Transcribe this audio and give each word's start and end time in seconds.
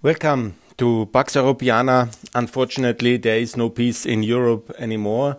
Welcome 0.00 0.54
to 0.76 1.06
Pax 1.12 1.34
Europiana. 1.34 2.16
Unfortunately, 2.32 3.16
there 3.16 3.38
is 3.38 3.56
no 3.56 3.68
peace 3.68 4.06
in 4.06 4.22
Europe 4.22 4.72
anymore. 4.78 5.38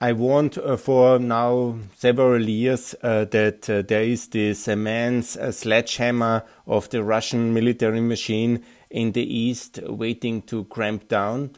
I 0.00 0.12
warned 0.12 0.58
uh, 0.58 0.76
for 0.76 1.18
now 1.18 1.80
several 1.96 2.48
years 2.48 2.94
uh, 3.02 3.24
that 3.24 3.68
uh, 3.68 3.82
there 3.82 4.04
is 4.04 4.28
this 4.28 4.68
immense 4.68 5.36
uh, 5.36 5.50
sledgehammer 5.50 6.44
of 6.68 6.88
the 6.90 7.02
Russian 7.02 7.52
military 7.52 8.00
machine 8.00 8.62
in 8.90 9.10
the 9.10 9.24
east 9.24 9.80
waiting 9.82 10.42
to 10.42 10.66
cramp 10.66 11.08
down. 11.08 11.56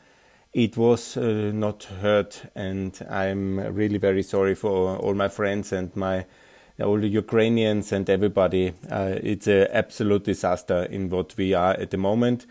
It 0.55 0.79
was 0.79 1.19
uh, 1.19 1.51
not 1.53 1.85
heard, 2.01 2.35
and 2.55 2.99
I'm 3.11 3.61
really 3.61 3.99
very 3.99 4.23
sorry 4.23 4.55
for 4.55 4.97
all 4.97 5.13
my 5.13 5.29
friends 5.29 5.71
and 5.71 5.95
my 5.95 6.25
all 6.81 6.99
the 6.99 7.09
Ukrainians 7.09 7.93
and 7.93 8.09
everybody. 8.09 8.73
Uh, 8.91 9.15
it's 9.23 9.47
an 9.47 9.69
absolute 9.73 10.25
disaster 10.25 10.85
in 10.85 11.11
what 11.11 11.37
we 11.37 11.55
are 11.55 11.73
at 11.73 11.91
the 11.91 11.97
moment. 11.97 12.47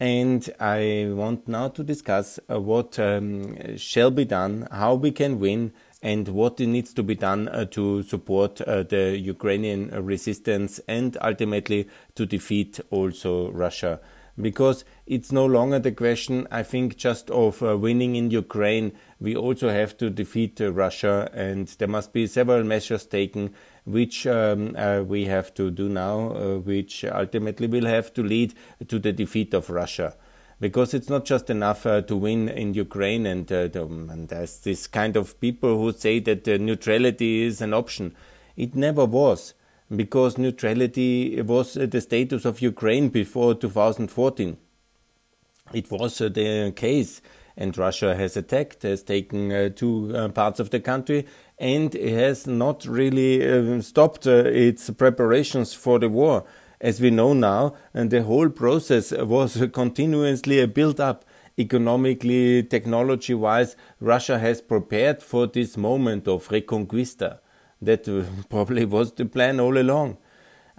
And 0.00 0.48
I 0.60 1.08
want 1.10 1.48
now 1.48 1.68
to 1.68 1.82
discuss 1.82 2.38
uh, 2.48 2.60
what 2.60 2.98
um, 2.98 3.76
shall 3.76 4.10
be 4.10 4.24
done, 4.24 4.68
how 4.70 4.94
we 4.94 5.10
can 5.10 5.40
win, 5.40 5.72
and 6.02 6.28
what 6.28 6.60
needs 6.60 6.94
to 6.94 7.02
be 7.02 7.16
done 7.16 7.48
uh, 7.48 7.64
to 7.66 8.04
support 8.04 8.60
uh, 8.60 8.84
the 8.84 9.18
Ukrainian 9.18 9.90
resistance 10.04 10.80
and 10.86 11.16
ultimately 11.20 11.88
to 12.14 12.24
defeat 12.24 12.78
also 12.90 13.50
Russia 13.50 13.98
because 14.40 14.84
it's 15.06 15.32
no 15.32 15.44
longer 15.44 15.78
the 15.78 15.92
question, 15.92 16.46
I 16.50 16.62
think, 16.62 16.96
just 16.96 17.30
of 17.30 17.62
uh, 17.62 17.76
winning 17.76 18.16
in 18.16 18.30
Ukraine. 18.30 18.92
We 19.20 19.36
also 19.36 19.68
have 19.70 19.96
to 19.98 20.10
defeat 20.10 20.60
uh, 20.60 20.72
Russia, 20.72 21.30
and 21.34 21.66
there 21.78 21.88
must 21.88 22.12
be 22.12 22.26
several 22.26 22.64
measures 22.64 23.06
taken, 23.06 23.54
which 23.88 24.26
um, 24.26 24.76
uh, 24.76 25.02
we 25.02 25.24
have 25.24 25.54
to 25.54 25.70
do 25.70 25.88
now, 25.88 26.30
uh, 26.30 26.58
which 26.58 27.04
ultimately 27.04 27.66
will 27.66 27.86
have 27.86 28.12
to 28.14 28.22
lead 28.22 28.54
to 28.86 28.98
the 28.98 29.12
defeat 29.12 29.54
of 29.54 29.70
Russia. 29.70 30.14
Because 30.60 30.92
it's 30.92 31.08
not 31.08 31.24
just 31.24 31.50
enough 31.50 31.86
uh, 31.86 32.02
to 32.02 32.16
win 32.16 32.48
in 32.48 32.74
Ukraine, 32.74 33.26
and, 33.26 33.50
uh, 33.50 33.68
and, 33.74 34.28
there's 34.28 34.58
this 34.58 34.86
kind 34.86 35.16
of 35.16 35.40
people 35.40 35.78
who 35.78 35.92
say 35.92 36.18
that 36.20 36.46
neutrality 36.46 37.42
is 37.42 37.60
an 37.60 37.72
option. 37.72 38.14
It 38.56 38.74
never 38.74 39.04
was 39.04 39.54
because 39.94 40.36
neutrality 40.36 41.40
was 41.42 41.74
the 41.74 42.00
status 42.00 42.44
of 42.44 42.60
Ukraine 42.60 43.08
before 43.08 43.54
2014. 43.54 44.56
It 45.72 45.90
was 45.90 46.20
uh, 46.20 46.28
the 46.28 46.72
case, 46.74 47.22
and 47.56 47.76
Russia 47.76 48.14
has 48.14 48.36
attacked, 48.36 48.82
has 48.82 49.02
taken 49.02 49.52
uh, 49.52 49.68
two 49.74 50.14
uh, 50.14 50.28
parts 50.28 50.60
of 50.60 50.70
the 50.70 50.80
country, 50.80 51.26
and 51.58 51.94
it 51.94 52.14
has 52.14 52.46
not 52.46 52.84
really 52.84 53.46
uh, 53.46 53.80
stopped 53.80 54.26
uh, 54.26 54.44
its 54.44 54.90
preparations 54.90 55.74
for 55.74 55.98
the 55.98 56.08
war. 56.08 56.44
As 56.80 57.00
we 57.00 57.10
know 57.10 57.32
now, 57.32 57.74
and 57.92 58.10
the 58.10 58.22
whole 58.22 58.48
process 58.48 59.10
was 59.12 59.60
continuously 59.72 60.64
built 60.66 61.00
up 61.00 61.24
economically, 61.58 62.62
technology 62.62 63.34
wise. 63.34 63.76
Russia 64.00 64.38
has 64.38 64.60
prepared 64.60 65.22
for 65.22 65.46
this 65.48 65.76
moment 65.76 66.28
of 66.28 66.48
reconquista 66.48 67.38
that 67.82 68.04
probably 68.48 68.84
was 68.84 69.12
the 69.12 69.24
plan 69.26 69.58
all 69.58 69.76
along. 69.76 70.18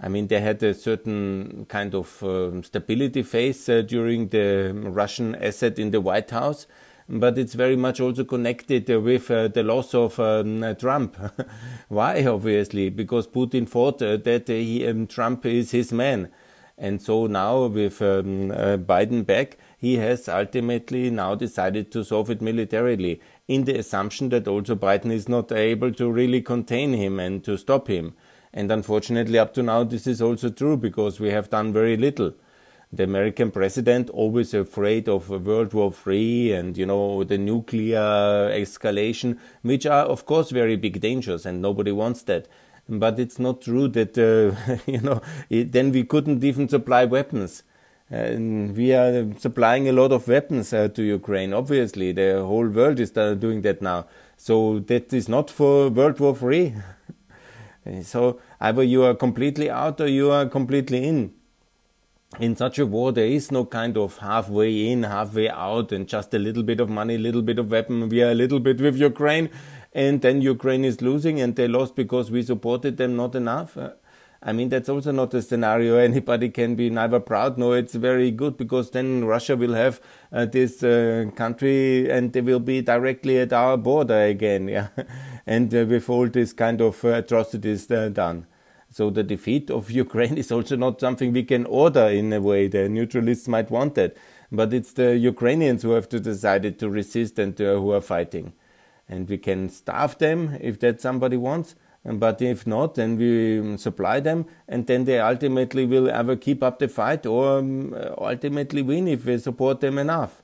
I 0.02 0.08
mean, 0.08 0.28
they 0.28 0.40
had 0.40 0.62
a 0.62 0.72
certain 0.72 1.66
kind 1.68 1.94
of 1.94 2.22
uh, 2.22 2.62
stability 2.62 3.22
phase 3.22 3.68
uh, 3.68 3.82
during 3.82 4.28
the 4.28 4.72
Russian 4.74 5.34
asset 5.34 5.78
in 5.78 5.90
the 5.90 6.00
White 6.00 6.30
House, 6.30 6.66
but 7.10 7.36
it's 7.36 7.54
very 7.54 7.76
much 7.76 8.00
also 8.00 8.24
connected 8.24 8.88
uh, 8.90 9.00
with 9.00 9.30
uh, 9.30 9.48
the 9.48 9.62
loss 9.62 9.94
of 9.94 10.18
um, 10.20 10.64
Trump. 10.78 11.16
Why? 11.88 12.24
Obviously, 12.24 12.88
because 12.88 13.26
Putin 13.26 13.68
thought 13.68 14.00
uh, 14.00 14.16
that 14.18 14.46
he, 14.48 14.86
um, 14.86 15.06
Trump 15.06 15.44
is 15.44 15.72
his 15.72 15.92
man. 15.92 16.30
And 16.78 17.02
so 17.02 17.26
now, 17.26 17.66
with 17.66 18.00
um, 18.00 18.52
uh, 18.52 18.78
Biden 18.78 19.26
back, 19.26 19.58
he 19.76 19.96
has 19.96 20.28
ultimately 20.28 21.10
now 21.10 21.34
decided 21.34 21.90
to 21.92 22.04
solve 22.04 22.30
it 22.30 22.40
militarily 22.40 23.20
in 23.48 23.64
the 23.64 23.78
assumption 23.78 24.28
that 24.30 24.46
also 24.46 24.76
Biden 24.76 25.10
is 25.10 25.28
not 25.28 25.52
able 25.52 25.92
to 25.92 26.10
really 26.10 26.40
contain 26.40 26.92
him 26.92 27.18
and 27.18 27.42
to 27.44 27.58
stop 27.58 27.88
him. 27.88 28.14
And 28.52 28.70
unfortunately, 28.70 29.38
up 29.38 29.52
to 29.54 29.62
now, 29.62 29.84
this 29.84 30.06
is 30.06 30.22
also 30.22 30.48
true 30.48 30.76
because 30.76 31.20
we 31.20 31.30
have 31.30 31.50
done 31.50 31.72
very 31.72 31.96
little. 31.96 32.34
The 32.92 33.04
American 33.04 33.52
president 33.52 34.10
always 34.10 34.52
afraid 34.52 35.08
of 35.08 35.30
World 35.30 35.72
War 35.74 35.94
III 36.06 36.52
and 36.54 36.76
you 36.76 36.86
know 36.86 37.22
the 37.22 37.38
nuclear 37.38 38.50
escalation, 38.50 39.38
which 39.62 39.86
are 39.86 40.06
of 40.06 40.26
course 40.26 40.50
very 40.50 40.74
big 40.74 41.00
dangers, 41.00 41.46
and 41.46 41.62
nobody 41.62 41.92
wants 41.92 42.22
that. 42.22 42.48
But 42.88 43.20
it's 43.20 43.38
not 43.38 43.62
true 43.62 43.86
that 43.88 44.18
uh, 44.18 44.74
you 44.90 45.00
know 45.00 45.22
it, 45.48 45.70
then 45.70 45.92
we 45.92 46.02
couldn't 46.02 46.42
even 46.42 46.68
supply 46.68 47.04
weapons. 47.04 47.62
And 48.10 48.76
we 48.76 48.92
are 48.92 49.32
supplying 49.38 49.88
a 49.88 49.92
lot 49.92 50.10
of 50.10 50.26
weapons 50.26 50.72
uh, 50.72 50.88
to 50.88 51.02
Ukraine. 51.04 51.54
Obviously, 51.54 52.10
the 52.10 52.42
whole 52.44 52.66
world 52.66 52.98
is 52.98 53.12
doing 53.12 53.62
that 53.62 53.80
now. 53.80 54.06
So 54.36 54.80
that 54.80 55.12
is 55.12 55.28
not 55.28 55.48
for 55.48 55.90
World 55.90 56.18
War 56.18 56.36
III. 56.52 56.74
so 58.02 58.40
either 58.60 58.82
you 58.82 59.04
are 59.04 59.14
completely 59.14 59.70
out 59.70 60.00
or 60.00 60.08
you 60.08 60.32
are 60.32 60.46
completely 60.46 61.06
in. 61.06 61.32
In 62.38 62.54
such 62.54 62.78
a 62.78 62.86
war, 62.86 63.10
there 63.12 63.26
is 63.26 63.50
no 63.50 63.64
kind 63.64 63.96
of 63.96 64.18
halfway 64.18 64.90
in, 64.90 65.02
halfway 65.02 65.50
out, 65.50 65.90
and 65.90 66.06
just 66.06 66.32
a 66.32 66.38
little 66.38 66.62
bit 66.62 66.78
of 66.78 66.88
money, 66.88 67.18
little 67.18 67.42
bit 67.42 67.58
of 67.58 67.70
weapon. 67.70 68.08
We 68.08 68.22
are 68.22 68.30
a 68.30 68.34
little 68.34 68.60
bit 68.60 68.80
with 68.80 68.96
Ukraine, 68.96 69.50
and 69.92 70.22
then 70.22 70.40
Ukraine 70.40 70.84
is 70.84 71.02
losing, 71.02 71.40
and 71.40 71.56
they 71.56 71.66
lost 71.66 71.96
because 71.96 72.30
we 72.30 72.42
supported 72.42 72.98
them 72.98 73.16
not 73.16 73.34
enough. 73.34 73.76
Uh, 73.76 73.90
I 74.42 74.52
mean, 74.52 74.68
that's 74.68 74.88
also 74.88 75.10
not 75.10 75.34
a 75.34 75.42
scenario 75.42 75.96
anybody 76.10 76.50
can 76.50 76.76
be 76.76 76.88
neither 76.88 77.18
proud 77.18 77.58
nor 77.58 77.76
it's 77.76 77.94
very 77.94 78.30
good 78.30 78.56
because 78.56 78.92
then 78.92 79.24
Russia 79.24 79.56
will 79.56 79.74
have 79.74 80.00
uh, 80.32 80.46
this 80.46 80.82
uh, 80.82 81.26
country 81.34 82.10
and 82.10 82.32
they 82.32 82.40
will 82.40 82.60
be 82.60 82.80
directly 82.80 83.38
at 83.38 83.52
our 83.52 83.76
border 83.76 84.22
again, 84.22 84.68
yeah, 84.76 84.88
and 85.46 85.74
uh, 85.74 85.84
with 85.84 86.08
all 86.08 86.28
these 86.28 86.52
kind 86.52 86.80
of 86.80 87.04
uh, 87.04 87.08
atrocities 87.08 87.90
uh, 87.90 88.08
done. 88.08 88.46
So 88.90 89.10
the 89.10 89.22
defeat 89.22 89.70
of 89.70 89.90
Ukraine 90.04 90.36
is 90.36 90.52
also 90.52 90.76
not 90.76 91.00
something 91.00 91.32
we 91.32 91.44
can 91.44 91.66
order 91.66 92.06
in 92.08 92.32
a 92.32 92.40
way. 92.40 92.68
The 92.68 92.88
neutralists 92.88 93.48
might 93.48 93.70
want 93.70 93.94
that, 93.94 94.16
but 94.50 94.72
it's 94.74 94.92
the 94.92 95.16
Ukrainians 95.16 95.82
who 95.82 95.90
have 95.92 96.08
to 96.10 96.20
decide 96.20 96.78
to 96.78 96.90
resist 96.90 97.38
and 97.38 97.58
uh, 97.60 97.74
who 97.74 97.92
are 97.92 98.00
fighting, 98.00 98.52
and 99.08 99.28
we 99.28 99.38
can 99.38 99.68
starve 99.68 100.18
them 100.18 100.56
if 100.60 100.80
that 100.80 101.00
somebody 101.00 101.36
wants 101.36 101.74
but 102.04 102.40
if 102.40 102.66
not, 102.66 102.94
then 102.94 103.16
we 103.18 103.76
supply 103.76 104.20
them, 104.20 104.46
and 104.66 104.86
then 104.86 105.04
they 105.04 105.20
ultimately 105.20 105.84
will 105.84 106.10
either 106.10 106.36
keep 106.36 106.62
up 106.62 106.78
the 106.78 106.88
fight 106.88 107.26
or 107.26 107.58
um, 107.58 107.94
ultimately 108.16 108.80
win 108.80 109.06
if 109.06 109.26
we 109.26 109.36
support 109.38 109.80
them 109.80 109.98
enough. 109.98 110.42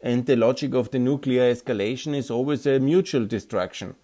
And 0.00 0.24
the 0.24 0.34
logic 0.34 0.74
of 0.74 0.90
the 0.90 0.98
nuclear 0.98 1.54
escalation 1.54 2.14
is 2.14 2.30
always 2.30 2.66
a 2.66 2.80
mutual 2.80 3.26
destruction. 3.26 3.94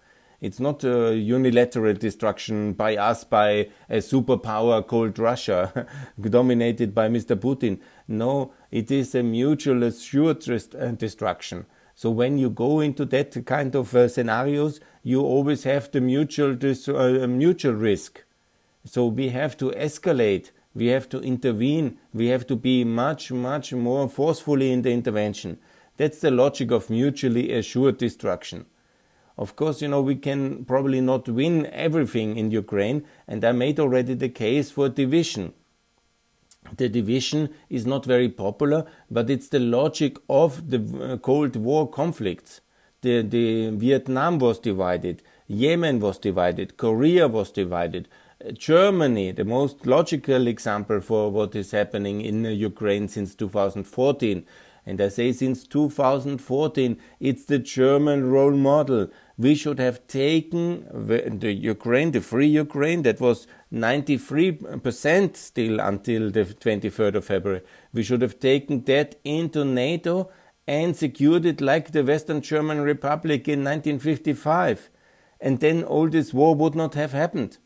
It's 0.41 0.59
not 0.59 0.85
a 0.85 1.15
unilateral 1.15 1.93
destruction 1.95 2.71
by 2.71 2.95
us, 2.95 3.25
by 3.25 3.69
a 3.89 3.97
superpower 3.97 4.85
called 4.85 5.19
Russia, 5.19 5.85
dominated 6.21 6.95
by 6.95 7.09
Mr. 7.09 7.35
Putin. 7.35 7.79
No, 8.07 8.53
it 8.71 8.89
is 8.89 9.13
a 9.15 9.21
mutual 9.21 9.83
assured 9.83 10.47
uh, 10.49 10.91
destruction. 10.91 11.65
So 11.93 12.09
when 12.09 12.37
you 12.37 12.49
go 12.49 12.79
into 12.79 13.03
that 13.05 13.45
kind 13.45 13.75
of 13.75 13.93
uh, 13.93 14.07
scenarios, 14.07 14.79
you 15.03 15.21
always 15.21 15.63
have 15.63 15.91
the 15.91 15.99
mutual 15.99 16.53
uh, 16.53 17.27
mutual 17.27 17.73
risk. 17.73 18.23
So 18.85 19.07
we 19.07 19.29
have 19.29 19.57
to 19.57 19.71
escalate. 19.71 20.51
We 20.73 20.85
have 20.87 21.09
to 21.09 21.19
intervene. 21.19 21.97
We 22.13 22.27
have 22.27 22.47
to 22.47 22.55
be 22.55 22.85
much 22.85 23.33
much 23.33 23.73
more 23.73 24.07
forcefully 24.07 24.71
in 24.71 24.83
the 24.83 24.91
intervention. 24.91 25.59
That's 25.97 26.19
the 26.19 26.31
logic 26.31 26.71
of 26.71 26.89
mutually 26.89 27.51
assured 27.51 27.97
destruction. 27.97 28.67
Of 29.39 29.55
course, 29.55 29.81
you 29.81 29.87
know, 29.87 30.01
we 30.01 30.17
can 30.17 30.65
probably 30.65 31.01
not 31.01 31.27
win 31.27 31.65
everything 31.87 32.37
in 32.37 32.51
Ukraine, 32.51 33.05
and 33.27 33.43
I 33.43 33.53
made 33.53 33.79
already 33.79 34.13
the 34.13 34.29
case 34.29 34.69
for 34.69 34.89
division 34.89 35.53
the 36.77 36.89
division 36.89 37.49
is 37.69 37.85
not 37.85 38.05
very 38.05 38.29
popular, 38.29 38.85
but 39.09 39.29
it's 39.29 39.47
the 39.49 39.59
logic 39.59 40.17
of 40.29 40.69
the 40.69 41.13
uh, 41.13 41.17
Cold 41.17 41.55
War 41.55 41.89
conflicts. 41.89 42.61
The, 43.01 43.21
the 43.21 43.69
Vietnam 43.71 44.39
was 44.39 44.59
divided, 44.59 45.23
Yemen 45.47 45.99
was 45.99 46.17
divided, 46.17 46.77
Korea 46.77 47.27
was 47.27 47.51
divided. 47.51 48.07
Germany, 48.53 49.31
the 49.31 49.45
most 49.45 49.85
logical 49.85 50.47
example 50.47 51.01
for 51.01 51.31
what 51.31 51.55
is 51.55 51.71
happening 51.71 52.21
in 52.21 52.45
uh, 52.45 52.49
Ukraine 52.49 53.07
since 53.07 53.35
2014. 53.35 54.45
And 54.85 55.01
I 55.01 55.09
say 55.09 55.31
since 55.33 55.65
2014, 55.65 56.99
it's 57.19 57.45
the 57.45 57.59
German 57.59 58.29
role 58.29 58.51
model 58.51 59.09
we 59.39 59.55
should 59.55 59.79
have 59.79 60.05
taken 60.05 60.85
the 61.39 61.53
Ukraine, 61.53 62.11
the 62.11 62.19
free 62.19 62.47
Ukraine, 62.47 63.03
that 63.03 63.21
was 63.21 63.47
93% 63.73 65.37
still 65.37 65.79
until 65.79 66.29
the 66.29 66.43
23rd 66.43 67.15
of 67.15 67.23
February. 67.23 67.61
We 67.93 68.03
should 68.03 68.21
have 68.21 68.37
taken 68.41 68.83
that 68.83 69.15
into 69.23 69.63
NATO 69.63 70.29
and 70.67 70.93
secured 70.93 71.45
it 71.45 71.61
like 71.61 71.93
the 71.93 72.03
Western 72.03 72.41
German 72.41 72.81
Republic 72.81 73.47
in 73.47 73.63
1955. 73.63 74.89
And 75.39 75.61
then 75.61 75.85
all 75.85 76.09
this 76.09 76.33
war 76.33 76.53
would 76.55 76.75
not 76.75 76.95
have 76.95 77.13
happened. 77.13 77.59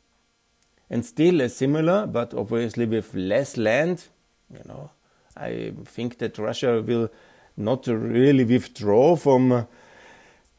And 0.92 1.04
still 1.04 1.42
a 1.42 1.50
similar, 1.50 2.06
but 2.06 2.36
obviously 2.36 2.86
with 2.86 3.16
less 3.16 3.58
land, 3.58 4.10
you 4.54 4.62
know, 4.68 4.92
I 5.36 5.74
think 5.86 6.20
that 6.20 6.38
Russia 6.38 6.84
will 6.84 7.10
not 7.58 7.88
really 7.88 8.44
withdraw 8.44 9.16
from. 9.16 9.52
Uh, 9.52 9.64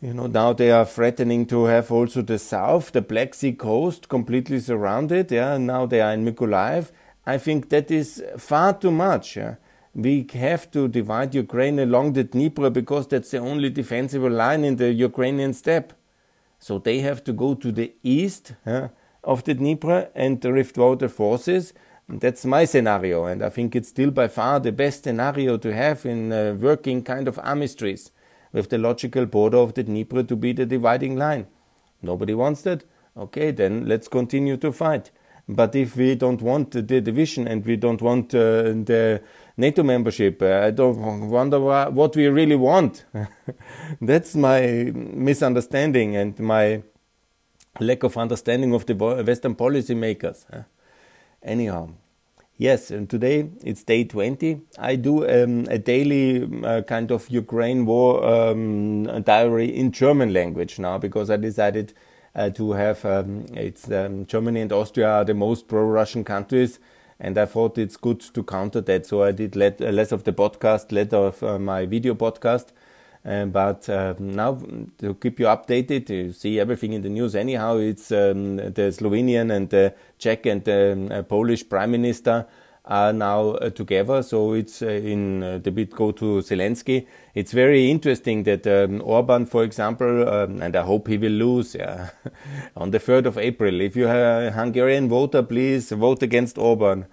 You 0.04 0.12
know, 0.12 0.26
now 0.26 0.52
they 0.52 0.70
are 0.70 0.84
threatening 0.84 1.46
to 1.46 1.64
have 1.64 1.90
also 1.90 2.20
the 2.20 2.38
south, 2.38 2.92
the 2.92 3.00
Black 3.00 3.32
Sea 3.32 3.54
coast, 3.54 4.10
completely 4.10 4.60
surrounded. 4.60 5.32
Yeah, 5.32 5.56
now 5.56 5.86
they 5.86 6.02
are 6.02 6.12
in 6.12 6.26
Mykolaiv. 6.26 6.90
I 7.24 7.38
think 7.38 7.70
that 7.70 7.90
is 7.90 8.22
far 8.36 8.74
too 8.74 8.90
much. 8.90 9.38
Yeah? 9.38 9.54
We 9.94 10.26
have 10.34 10.70
to 10.72 10.88
divide 10.88 11.34
Ukraine 11.34 11.78
along 11.78 12.12
the 12.12 12.24
Dnieper 12.24 12.68
because 12.68 13.08
that's 13.08 13.30
the 13.30 13.38
only 13.38 13.70
defensible 13.70 14.28
line 14.28 14.62
in 14.62 14.76
the 14.76 14.92
Ukrainian 14.92 15.54
steppe. 15.54 15.94
So 16.58 16.78
they 16.78 16.98
have 16.98 17.24
to 17.24 17.32
go 17.32 17.54
to 17.54 17.72
the 17.72 17.94
east 18.02 18.52
yeah, 18.66 18.88
of 19.22 19.44
the 19.44 19.54
Dnieper 19.54 20.10
and 20.14 20.38
the 20.38 20.52
withdraw 20.52 20.90
Water 20.90 21.08
forces. 21.08 21.72
That's 22.10 22.44
my 22.44 22.66
scenario, 22.66 23.24
and 23.24 23.42
I 23.42 23.48
think 23.48 23.74
it's 23.74 23.88
still 23.88 24.10
by 24.10 24.28
far 24.28 24.60
the 24.60 24.70
best 24.70 25.04
scenario 25.04 25.56
to 25.56 25.72
have 25.72 26.04
in 26.04 26.30
uh, 26.30 26.54
working 26.60 27.02
kind 27.02 27.26
of 27.26 27.40
armistice 27.42 28.10
with 28.54 28.70
the 28.70 28.78
logical 28.78 29.26
border 29.26 29.58
of 29.58 29.74
the 29.74 29.82
Dnieper 29.82 30.22
to 30.22 30.36
be 30.36 30.52
the 30.52 30.64
dividing 30.64 31.16
line. 31.16 31.46
Nobody 32.00 32.32
wants 32.32 32.62
that? 32.62 32.84
Okay, 33.16 33.50
then 33.50 33.86
let's 33.86 34.08
continue 34.08 34.56
to 34.56 34.72
fight. 34.72 35.10
But 35.46 35.74
if 35.74 35.96
we 35.96 36.14
don't 36.14 36.40
want 36.40 36.70
the 36.70 36.82
division 36.82 37.46
and 37.46 37.66
we 37.66 37.76
don't 37.76 38.00
want 38.00 38.34
uh, 38.34 38.62
the 38.62 39.20
NATO 39.58 39.82
membership, 39.82 40.40
uh, 40.40 40.62
I 40.64 40.70
don't 40.70 41.28
wonder 41.28 41.60
what 41.60 42.16
we 42.16 42.28
really 42.28 42.56
want. 42.56 43.04
That's 44.00 44.34
my 44.34 44.90
misunderstanding 44.94 46.16
and 46.16 46.38
my 46.38 46.82
lack 47.80 48.04
of 48.04 48.16
understanding 48.16 48.72
of 48.72 48.86
the 48.86 48.94
Western 48.94 49.54
policymakers. 49.54 50.46
Anyhow, 51.42 51.90
Yes, 52.56 52.92
and 52.92 53.10
today 53.10 53.50
it's 53.64 53.82
day 53.82 54.04
20. 54.04 54.60
I 54.78 54.94
do 54.94 55.28
um, 55.28 55.66
a 55.68 55.78
daily 55.78 56.48
uh, 56.64 56.82
kind 56.82 57.10
of 57.10 57.28
Ukraine 57.28 57.84
war 57.84 58.24
um, 58.24 59.04
diary 59.24 59.74
in 59.76 59.90
German 59.90 60.32
language 60.32 60.78
now 60.78 60.98
because 60.98 61.30
I 61.30 61.36
decided 61.36 61.94
uh, 62.36 62.50
to 62.50 62.72
have 62.72 63.04
um, 63.04 63.46
it's 63.54 63.90
um, 63.90 64.26
Germany 64.26 64.60
and 64.60 64.72
Austria 64.72 65.08
are 65.08 65.24
the 65.24 65.34
most 65.34 65.66
pro-Russian 65.66 66.22
countries, 66.22 66.78
and 67.18 67.36
I 67.36 67.46
thought 67.46 67.76
it's 67.76 67.96
good 67.96 68.20
to 68.20 68.42
counter 68.44 68.80
that. 68.82 69.04
So 69.06 69.24
I 69.24 69.32
did 69.32 69.56
let, 69.56 69.80
uh, 69.80 69.86
less 69.90 70.12
of 70.12 70.22
the 70.22 70.32
podcast, 70.32 70.92
less 70.92 71.12
of 71.12 71.42
uh, 71.42 71.58
my 71.58 71.86
video 71.86 72.14
podcast. 72.14 72.66
Uh, 73.24 73.46
but 73.46 73.88
uh, 73.88 74.14
now 74.18 74.58
to 74.98 75.14
keep 75.14 75.40
you 75.40 75.46
updated, 75.46 76.10
you 76.10 76.32
see 76.32 76.60
everything 76.60 76.92
in 76.92 77.02
the 77.02 77.08
news. 77.08 77.34
Anyhow, 77.34 77.78
it's 77.78 78.12
um, 78.12 78.56
the 78.56 78.92
Slovenian 78.92 79.50
and 79.50 79.70
the 79.70 79.94
Czech 80.18 80.44
and 80.46 80.62
the 80.64 81.08
uh, 81.10 81.22
Polish 81.22 81.66
prime 81.68 81.90
minister 81.90 82.46
are 82.84 83.14
now 83.14 83.52
uh, 83.52 83.70
together. 83.70 84.22
So 84.22 84.52
it's 84.52 84.82
uh, 84.82 84.88
in 84.88 85.42
uh, 85.42 85.58
the 85.58 85.70
bit 85.70 85.90
go 85.90 86.12
to 86.12 86.42
Zelensky. 86.42 87.06
It's 87.34 87.52
very 87.52 87.90
interesting 87.90 88.42
that 88.42 88.66
um, 88.66 89.00
Orban, 89.02 89.46
for 89.46 89.64
example, 89.64 90.28
um, 90.28 90.60
and 90.60 90.76
I 90.76 90.82
hope 90.82 91.08
he 91.08 91.16
will 91.16 91.32
lose 91.32 91.74
yeah, 91.78 92.10
on 92.76 92.90
the 92.90 92.98
3rd 92.98 93.26
of 93.26 93.38
April. 93.38 93.80
If 93.80 93.96
you 93.96 94.06
are 94.06 94.46
a 94.46 94.50
Hungarian 94.50 95.08
voter, 95.08 95.42
please 95.42 95.90
vote 95.92 96.22
against 96.22 96.58
Orban 96.58 97.06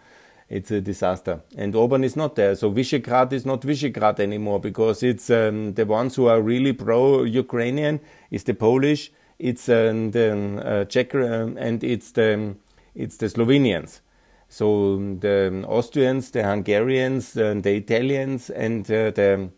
it's 0.51 0.69
a 0.69 0.81
disaster. 0.81 1.41
And 1.55 1.73
Orban 1.75 2.03
is 2.03 2.17
not 2.17 2.35
there. 2.35 2.55
So 2.55 2.69
Visegrad 2.69 3.31
is 3.31 3.45
not 3.45 3.61
Visegrad 3.61 4.19
anymore 4.19 4.59
because 4.59 5.01
it's 5.01 5.29
um, 5.29 5.73
the 5.75 5.85
ones 5.85 6.15
who 6.15 6.27
are 6.27 6.41
really 6.41 6.73
pro-Ukrainian 6.73 8.01
is 8.31 8.43
the 8.43 8.53
Polish, 8.53 9.11
it's 9.39 9.69
um, 9.69 10.11
the 10.11 10.27
uh, 10.63 10.85
Czech, 10.85 11.15
um, 11.15 11.57
and 11.57 11.83
it's 11.83 12.11
the 12.11 12.55
it's 12.93 13.15
the 13.17 13.27
Slovenians. 13.27 14.01
So 14.49 14.97
the 15.19 15.63
Austrians, 15.65 16.31
the 16.31 16.43
Hungarians, 16.43 17.37
uh, 17.37 17.55
the 17.63 17.75
Italians, 17.75 18.49
and 18.49 18.85
uh, 18.91 19.11
the 19.11 19.49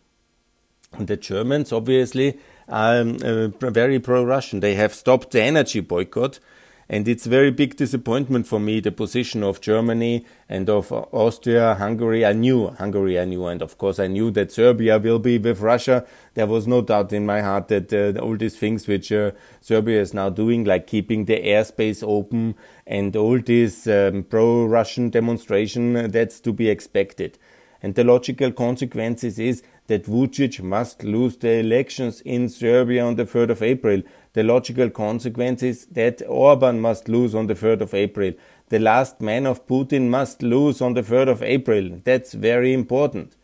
the 1.00 1.18
Germans 1.18 1.74
obviously 1.74 2.38
are 2.70 3.02
um, 3.02 3.18
uh, 3.24 3.48
very 3.72 4.00
pro-Russian. 4.00 4.60
They 4.60 4.76
have 4.76 4.94
stopped 4.94 5.32
the 5.32 5.42
energy 5.42 5.80
boycott 5.80 6.40
and 6.94 7.08
it's 7.08 7.26
very 7.26 7.50
big 7.50 7.76
disappointment 7.76 8.46
for 8.46 8.60
me, 8.60 8.80
the 8.80 8.92
position 8.92 9.42
of 9.42 9.60
Germany 9.60 10.24
and 10.48 10.70
of 10.70 10.92
Austria, 10.92 11.74
Hungary. 11.74 12.24
I 12.24 12.34
knew 12.34 12.68
Hungary, 12.68 13.20
I 13.20 13.26
knew, 13.26 13.48
and 13.48 13.64
of 13.64 13.80
course 13.80 13.98
I 13.98 14.06
knew 14.06 14.30
that 14.30 14.52
Serbia 14.52 15.00
will 15.00 15.18
be 15.18 15.40
with 15.40 15.60
Russia. 15.60 16.06
There 16.36 16.46
was 16.46 16.68
no 16.68 16.84
doubt 16.84 17.12
in 17.12 17.26
my 17.26 17.42
heart 17.42 17.70
that 17.70 17.92
uh, 17.92 18.22
all 18.22 18.38
these 18.38 18.56
things 18.56 18.88
which 18.88 19.12
uh, 19.12 19.32
Serbia 19.60 20.02
is 20.02 20.14
now 20.14 20.30
doing, 20.30 20.66
like 20.66 20.86
keeping 20.86 21.26
the 21.26 21.38
airspace 21.38 22.04
open 22.08 22.54
and 22.86 23.16
all 23.16 23.40
this 23.40 23.88
um, 23.88 24.22
pro-Russian 24.30 25.10
demonstration, 25.10 26.12
that's 26.12 26.40
to 26.42 26.54
be 26.54 26.70
expected. 26.70 27.40
And 27.82 27.96
the 27.96 28.04
logical 28.04 28.52
consequences 28.52 29.40
is 29.40 29.64
that 29.88 30.06
Vucic 30.06 30.62
must 30.62 31.04
lose 31.04 31.38
the 31.38 31.60
elections 31.60 32.22
in 32.22 32.50
Serbia 32.50 33.04
on 33.06 33.16
the 33.16 33.26
3rd 33.26 33.50
of 33.50 33.62
April. 33.62 34.02
The 34.34 34.44
logical 34.44 34.90
consequence 34.90 35.62
is 35.62 35.86
that 35.88 36.22
Orban 36.28 36.80
must 36.80 37.10
lose 37.10 37.36
on 37.36 37.48
the 37.48 37.56
3rd 37.56 37.82
of 37.82 37.94
April. 37.94 38.34
The 38.70 38.80
last 38.80 39.22
man 39.22 39.46
of 39.46 39.68
Putin 39.68 40.10
must 40.10 40.42
lose 40.42 40.82
on 40.82 40.94
the 40.94 41.04
3rd 41.04 41.30
of 41.30 41.44
April. 41.44 42.02
That's 42.04 42.34
very 42.34 42.74
important. 42.74 43.36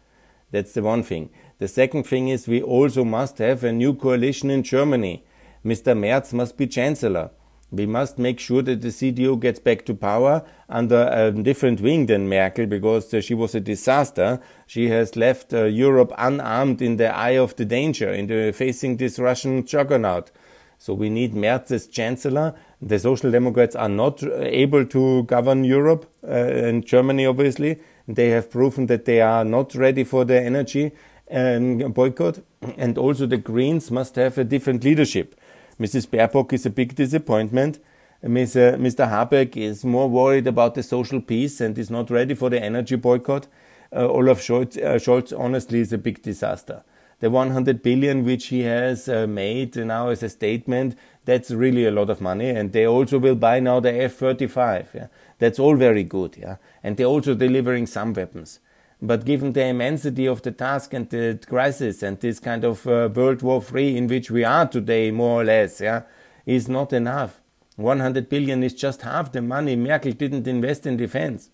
That's 0.51 0.73
the 0.73 0.81
one 0.81 1.03
thing. 1.03 1.29
The 1.59 1.67
second 1.67 2.03
thing 2.03 2.29
is 2.29 2.47
we 2.47 2.61
also 2.61 3.03
must 3.03 3.37
have 3.39 3.63
a 3.63 3.71
new 3.71 3.93
coalition 3.93 4.49
in 4.49 4.63
Germany. 4.63 5.23
Mr. 5.63 5.97
Merz 5.97 6.33
must 6.33 6.57
be 6.57 6.67
chancellor. 6.67 7.31
We 7.71 7.85
must 7.85 8.17
make 8.17 8.39
sure 8.39 8.63
that 8.63 8.81
the 8.81 8.87
CDU 8.87 9.39
gets 9.39 9.59
back 9.59 9.85
to 9.85 9.93
power 9.93 10.43
under 10.67 11.07
a 11.11 11.31
different 11.31 11.81
wing 11.81 12.07
than 12.07 12.27
Merkel 12.27 12.65
because 12.65 13.13
uh, 13.13 13.21
she 13.21 13.35
was 13.35 13.53
a 13.53 13.59
disaster. 13.59 14.39
She 14.65 14.89
has 14.89 15.15
left 15.15 15.53
uh, 15.53 15.65
Europe 15.65 16.11
unarmed 16.17 16.81
in 16.81 16.97
the 16.97 17.15
eye 17.15 17.37
of 17.37 17.55
the 17.57 17.65
danger, 17.65 18.09
in 18.09 18.25
the 18.25 18.51
facing 18.53 18.97
this 18.97 19.19
Russian 19.19 19.65
juggernaut. 19.65 20.31
So 20.79 20.93
we 20.93 21.09
need 21.09 21.35
Merz 21.35 21.71
as 21.71 21.87
chancellor. 21.87 22.55
The 22.81 22.97
Social 22.97 23.29
Democrats 23.29 23.75
are 23.75 23.89
not 23.89 24.23
uh, 24.23 24.37
able 24.39 24.85
to 24.85 25.23
govern 25.23 25.63
Europe 25.63 26.09
uh, 26.23 26.31
and 26.31 26.85
Germany, 26.85 27.25
obviously. 27.25 27.79
They 28.07 28.29
have 28.29 28.49
proven 28.49 28.87
that 28.87 29.05
they 29.05 29.21
are 29.21 29.43
not 29.45 29.75
ready 29.75 30.03
for 30.03 30.25
the 30.25 30.41
energy 30.41 30.93
um, 31.29 31.77
boycott. 31.91 32.39
And 32.77 32.97
also 32.97 33.27
the 33.27 33.37
Greens 33.37 33.91
must 33.91 34.15
have 34.15 34.37
a 34.37 34.43
different 34.43 34.83
leadership. 34.83 35.35
Mrs. 35.79 36.07
Baerbock 36.07 36.51
is 36.51 36.65
a 36.65 36.69
big 36.69 36.93
disappointment. 36.95 37.79
Mr. 38.23 38.75
Mr. 38.75 39.09
Habeck 39.09 39.55
is 39.55 39.85
more 39.85 40.09
worried 40.09 40.45
about 40.45 40.75
the 40.75 40.83
social 40.83 41.21
peace 41.21 41.61
and 41.61 41.77
is 41.77 41.89
not 41.89 42.09
ready 42.09 42.33
for 42.33 42.49
the 42.49 42.61
energy 42.61 42.97
boycott. 42.97 43.47
Uh, 43.95 44.07
Olaf 44.07 44.41
Scholz, 44.41 44.77
uh, 44.77 44.95
Scholz, 44.95 45.37
honestly, 45.37 45.79
is 45.79 45.93
a 45.93 45.97
big 45.97 46.21
disaster. 46.21 46.83
The 47.21 47.29
100 47.29 47.81
billion 47.81 48.25
which 48.25 48.47
he 48.47 48.61
has 48.61 49.07
uh, 49.07 49.25
made 49.25 49.77
now 49.77 50.09
as 50.09 50.21
a 50.21 50.29
statement, 50.29 50.97
that's 51.23 51.49
really 51.51 51.85
a 51.85 51.91
lot 51.91 52.09
of 52.09 52.19
money. 52.19 52.49
And 52.49 52.73
they 52.73 52.85
also 52.85 53.17
will 53.17 53.35
buy 53.35 53.61
now 53.61 53.79
the 53.79 53.93
F-35. 54.03 54.93
Yeah? 54.93 55.07
That's 55.37 55.59
all 55.59 55.75
very 55.75 56.03
good. 56.03 56.35
Yeah? 56.37 56.57
And 56.83 56.97
they're 56.97 57.05
also 57.05 57.35
delivering 57.35 57.87
some 57.87 58.13
weapons. 58.13 58.59
But 59.01 59.25
given 59.25 59.53
the 59.53 59.65
immensity 59.65 60.25
of 60.27 60.41
the 60.41 60.51
task 60.51 60.93
and 60.93 61.09
the 61.09 61.39
crisis 61.47 62.03
and 62.03 62.19
this 62.19 62.39
kind 62.39 62.65
of 62.65 62.85
uh, 62.85 63.09
World 63.13 63.41
War 63.41 63.63
III 63.63 63.97
in 63.97 64.07
which 64.07 64.29
we 64.29 64.43
are 64.43 64.67
today, 64.67 65.09
more 65.11 65.41
or 65.41 65.45
less, 65.45 65.79
yeah, 65.79 66.01
is 66.45 66.67
not 66.67 66.91
enough. 66.91 67.39
100 67.77 68.27
billion 68.27 68.61
is 68.61 68.73
just 68.73 69.03
half 69.03 69.31
the 69.31 69.41
money 69.41 69.77
Merkel 69.77 70.11
didn't 70.11 70.47
invest 70.47 70.85
in 70.85 70.97
defense. 70.97 71.49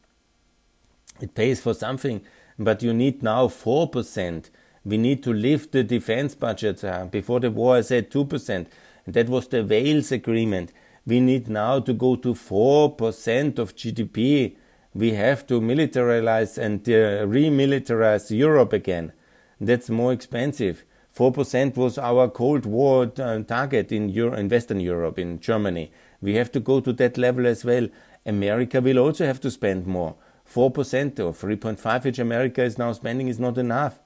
It 1.22 1.36
pays 1.36 1.62
for 1.62 1.76
something, 1.76 2.22
but 2.58 2.82
you 2.82 2.94
need 2.94 3.22
now 3.22 3.48
4%. 3.48 4.50
We 4.84 4.98
need 4.98 5.22
to 5.24 5.34
lift 5.34 5.72
the 5.72 5.84
defense 5.84 6.34
budget. 6.34 6.84
Uh, 6.84 7.06
before 7.06 7.40
the 7.40 7.52
war, 7.52 7.78
I 7.78 7.82
said 7.82 8.10
2%. 8.10 8.66
That 9.06 9.30
was 9.30 9.48
the 9.48 9.64
Wales 9.64 10.12
agreement. 10.12 10.72
We 11.06 11.20
need 11.20 11.48
now 11.48 11.80
to 11.82 11.94
go 11.94 12.16
to 12.16 12.34
4% 12.34 13.60
of 13.60 13.76
GDP 13.76 14.56
we 14.96 15.12
have 15.12 15.46
to 15.46 15.60
militarize 15.60 16.58
and 16.58 16.88
uh, 16.88 17.28
remilitarize 17.28 18.36
Europe 18.36 18.72
again. 18.72 19.12
That's 19.60 19.90
more 19.90 20.14
expensive. 20.14 20.86
4% 21.16 21.76
was 21.76 21.98
our 21.98 22.30
Cold 22.30 22.66
War 22.66 23.12
uh, 23.20 23.40
target 23.40 23.92
in, 23.92 24.10
Euro- 24.10 24.38
in 24.38 24.48
Western 24.48 24.80
Europe, 24.80 25.20
in 25.20 25.40
Germany. 25.40 25.92
We 26.22 26.36
have 26.36 26.52
to 26.54 26.62
go 26.62 26.80
to 26.80 26.94
that 26.94 27.18
level 27.18 27.46
as 27.46 27.66
well. 27.66 27.90
America 28.26 28.80
will 28.82 28.98
also 29.00 29.26
have 29.26 29.42
to 29.42 29.52
spend 29.52 29.86
more. 29.86 30.16
4% 30.52 31.20
or 31.20 31.34
3.5 31.34 32.04
which 32.06 32.20
America 32.20 32.64
is 32.64 32.78
now 32.78 32.94
spending 32.94 33.28
is 33.28 33.40
not 33.40 33.58
enough. 33.58 34.00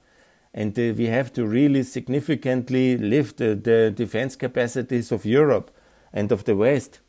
And 0.52 0.76
uh, 0.76 0.92
we 0.96 1.06
have 1.06 1.32
to 1.34 1.46
really 1.46 1.84
significantly 1.84 2.96
lift 2.96 3.40
uh, 3.40 3.54
the 3.54 3.92
defense 3.94 4.34
capacities 4.34 5.12
of 5.12 5.24
Europe 5.24 5.70
and 6.12 6.32
of 6.32 6.44
the 6.44 6.56
West 6.56 7.00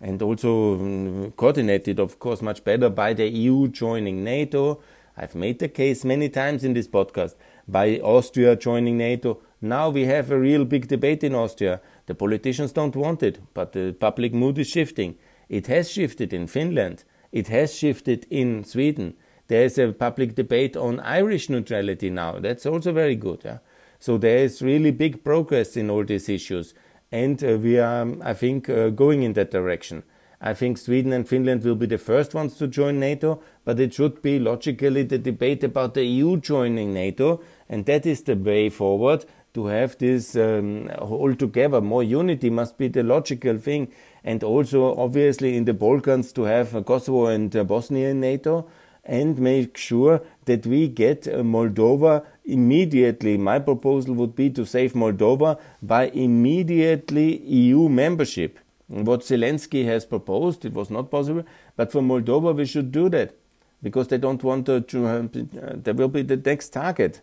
and 0.00 0.20
also 0.22 0.74
um, 0.74 1.32
coordinated, 1.36 1.98
of 1.98 2.18
course, 2.18 2.42
much 2.42 2.64
better 2.64 2.88
by 2.88 3.12
the 3.12 3.28
EU 3.28 3.68
joining 3.68 4.22
NATO. 4.22 4.80
I've 5.16 5.34
made 5.34 5.58
the 5.58 5.68
case 5.68 6.04
many 6.04 6.28
times 6.28 6.62
in 6.62 6.74
this 6.74 6.86
podcast 6.86 7.34
by 7.66 7.98
Austria 7.98 8.54
joining 8.54 8.96
NATO. 8.96 9.40
Now 9.60 9.90
we 9.90 10.04
have 10.04 10.30
a 10.30 10.38
real 10.38 10.64
big 10.64 10.86
debate 10.86 11.24
in 11.24 11.34
Austria. 11.34 11.80
The 12.06 12.14
politicians 12.14 12.72
don't 12.72 12.94
want 12.94 13.22
it, 13.22 13.40
but 13.54 13.72
the 13.72 13.92
public 13.92 14.32
mood 14.32 14.58
is 14.58 14.68
shifting. 14.68 15.16
It 15.48 15.66
has 15.66 15.90
shifted 15.90 16.32
in 16.32 16.46
Finland. 16.46 17.04
It 17.32 17.48
has 17.48 17.74
shifted 17.74 18.26
in 18.30 18.64
Sweden. 18.64 19.14
There 19.48 19.64
is 19.64 19.78
a 19.78 19.92
public 19.92 20.34
debate 20.34 20.76
on 20.76 21.00
Irish 21.00 21.48
neutrality 21.48 22.10
now. 22.10 22.38
That's 22.38 22.66
also 22.66 22.92
very 22.92 23.16
good. 23.16 23.42
Yeah? 23.44 23.58
So 23.98 24.16
there 24.18 24.38
is 24.38 24.62
really 24.62 24.92
big 24.92 25.24
progress 25.24 25.76
in 25.76 25.90
all 25.90 26.04
these 26.04 26.28
issues. 26.28 26.74
And 27.10 27.42
uh, 27.42 27.58
we 27.58 27.78
are, 27.78 28.06
I 28.22 28.34
think, 28.34 28.68
uh, 28.68 28.90
going 28.90 29.22
in 29.22 29.32
that 29.34 29.50
direction. 29.50 30.02
I 30.40 30.54
think 30.54 30.78
Sweden 30.78 31.12
and 31.12 31.28
Finland 31.28 31.64
will 31.64 31.74
be 31.74 31.86
the 31.86 31.98
first 31.98 32.32
ones 32.32 32.56
to 32.58 32.68
join 32.68 33.00
NATO, 33.00 33.40
but 33.64 33.80
it 33.80 33.92
should 33.94 34.22
be 34.22 34.38
logically 34.38 35.02
the 35.02 35.18
debate 35.18 35.64
about 35.64 35.94
the 35.94 36.04
EU 36.04 36.36
joining 36.36 36.94
NATO, 36.94 37.40
and 37.68 37.84
that 37.86 38.06
is 38.06 38.22
the 38.22 38.36
way 38.36 38.68
forward 38.68 39.24
to 39.54 39.66
have 39.66 39.98
this 39.98 40.36
um, 40.36 40.88
all 41.00 41.34
together. 41.34 41.80
More 41.80 42.04
unity 42.04 42.50
must 42.50 42.78
be 42.78 42.86
the 42.86 43.02
logical 43.02 43.58
thing, 43.58 43.88
and 44.22 44.44
also 44.44 44.94
obviously 44.94 45.56
in 45.56 45.64
the 45.64 45.74
Balkans 45.74 46.30
to 46.34 46.42
have 46.44 46.84
Kosovo 46.84 47.26
and 47.26 47.50
Bosnia 47.66 48.10
in 48.10 48.20
NATO, 48.20 48.68
and 49.04 49.38
make 49.38 49.76
sure 49.76 50.20
that 50.44 50.66
we 50.66 50.86
get 50.86 51.26
uh, 51.26 51.38
Moldova 51.38 52.24
immediately. 52.48 53.36
My 53.36 53.58
proposal 53.58 54.14
would 54.14 54.34
be 54.34 54.50
to 54.50 54.64
save 54.66 54.94
Moldova 54.94 55.58
by 55.82 56.08
immediately 56.08 57.38
EU 57.42 57.88
membership 57.88 58.58
what 58.88 59.20
Zelensky 59.20 59.84
has 59.84 60.06
proposed, 60.06 60.64
it 60.64 60.72
was 60.72 60.90
not 60.90 61.10
possible. 61.10 61.44
But 61.76 61.92
for 61.92 62.00
Moldova, 62.00 62.56
we 62.56 62.64
should 62.64 62.90
do 62.90 63.08
that 63.10 63.34
because 63.82 64.08
they 64.08 64.18
don't 64.18 64.42
want 64.42 64.66
to. 64.66 64.76
uh, 64.76 65.76
they 65.82 65.92
will 65.92 66.08
be 66.08 66.22
the 66.22 66.36
next 66.36 66.70
target. 66.70 67.20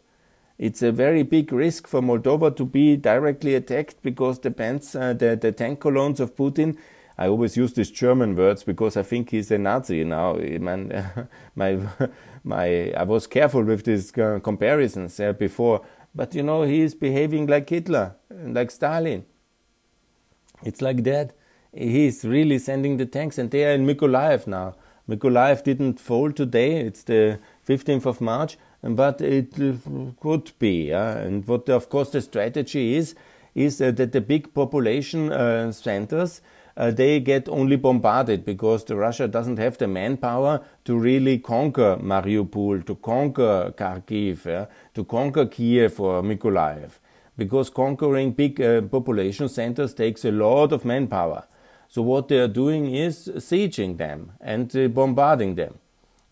It's 0.58 0.82
a 0.82 0.91
very 0.91 1.24
big 1.24 1.51
risk 1.51 1.88
for 1.88 2.01
Moldova 2.01 2.55
to 2.55 2.65
be 2.65 2.96
directly 2.96 3.55
attacked 3.55 4.01
because 4.03 4.39
the, 4.39 4.51
bands, 4.51 4.96
uh, 4.96 5.13
the, 5.13 5.36
the 5.36 5.51
tank 5.51 5.82
columns 5.82 6.20
of 6.20 6.36
Putin. 6.36 6.77
I 7.17 7.27
always 7.27 7.55
use 7.55 7.74
these 7.74 7.91
German 7.91 8.36
words 8.36 8.63
because 8.63 8.98
I 8.98 9.03
think 9.03 9.29
he's 9.29 9.50
a 9.51 9.57
Nazi 9.57 10.03
now. 10.03 10.34
Man, 10.34 11.27
my, 11.55 11.79
my, 12.43 12.91
I 12.91 13.03
was 13.03 13.25
careful 13.27 13.63
with 13.63 13.86
these 13.86 14.17
uh, 14.17 14.39
comparisons 14.43 15.19
uh, 15.19 15.34
before, 15.34 15.86
but 16.13 16.36
you 16.36 16.43
know 16.43 16.63
he 16.63 16.81
is 16.81 16.93
behaving 16.93 17.48
like 17.48 17.69
Hitler, 17.69 18.15
like 18.29 18.72
Stalin. 18.72 19.25
It's 20.63 20.81
like 20.81 21.03
that 21.03 21.34
he's 21.74 22.25
really 22.25 22.60
sending 22.60 22.98
the 22.98 23.05
tanks, 23.05 23.38
and 23.38 23.51
they 23.51 23.65
are 23.65 23.74
in 23.74 23.86
Mykolaiv 23.86 24.48
now. 24.48 24.75
Mykolaiv 25.10 25.63
didn't 25.63 26.00
fall 26.00 26.31
today; 26.31 26.81
it's 26.81 27.03
the 27.03 27.39
15th 27.67 28.05
of 28.05 28.22
March, 28.22 28.57
but 28.81 29.22
it 29.22 29.53
could 30.19 30.51
be. 30.60 30.89
Yeah? 30.89 31.17
And 31.17 31.48
what, 31.48 31.69
of 31.69 31.89
course, 31.89 32.10
the 32.10 32.22
strategy 32.22 32.95
is 32.95 33.15
is 33.53 33.81
uh, 33.81 33.89
that 33.91 34.12
the 34.12 34.19
big 34.19 34.53
population 34.53 35.31
uh, 35.31 35.72
centers 35.72 36.41
uh, 36.77 36.91
they 36.91 37.20
get 37.20 37.48
only 37.48 37.75
bombarded 37.77 38.44
because 38.46 38.89
Russia 38.89 39.27
doesn't 39.27 39.58
have 39.58 39.77
the 39.77 39.88
manpower 39.88 40.62
to 40.84 40.98
really 40.98 41.38
conquer 41.39 41.98
Mariupol, 42.01 42.86
to 42.86 42.96
conquer 42.96 43.74
Kharkiv, 43.77 44.46
yeah? 44.46 44.65
to 44.94 45.03
conquer 45.03 45.46
Kiev 45.46 46.00
or 46.00 46.22
Mykolaiv. 46.22 46.91
Because 47.38 47.70
conquering 47.70 48.32
big 48.32 48.62
uh, 48.62 48.82
population 48.82 49.50
centers 49.50 49.94
takes 49.94 50.25
a 50.25 50.32
lot 50.32 50.72
of 50.72 50.86
manpower. 50.86 51.46
So 51.88 52.01
what 52.01 52.27
they 52.27 52.39
are 52.39 52.48
doing 52.48 52.94
is 52.94 53.29
sieging 53.36 53.98
them 53.98 54.34
and 54.41 54.75
uh, 54.75 54.88
bombarding 54.88 55.55
them. 55.55 55.75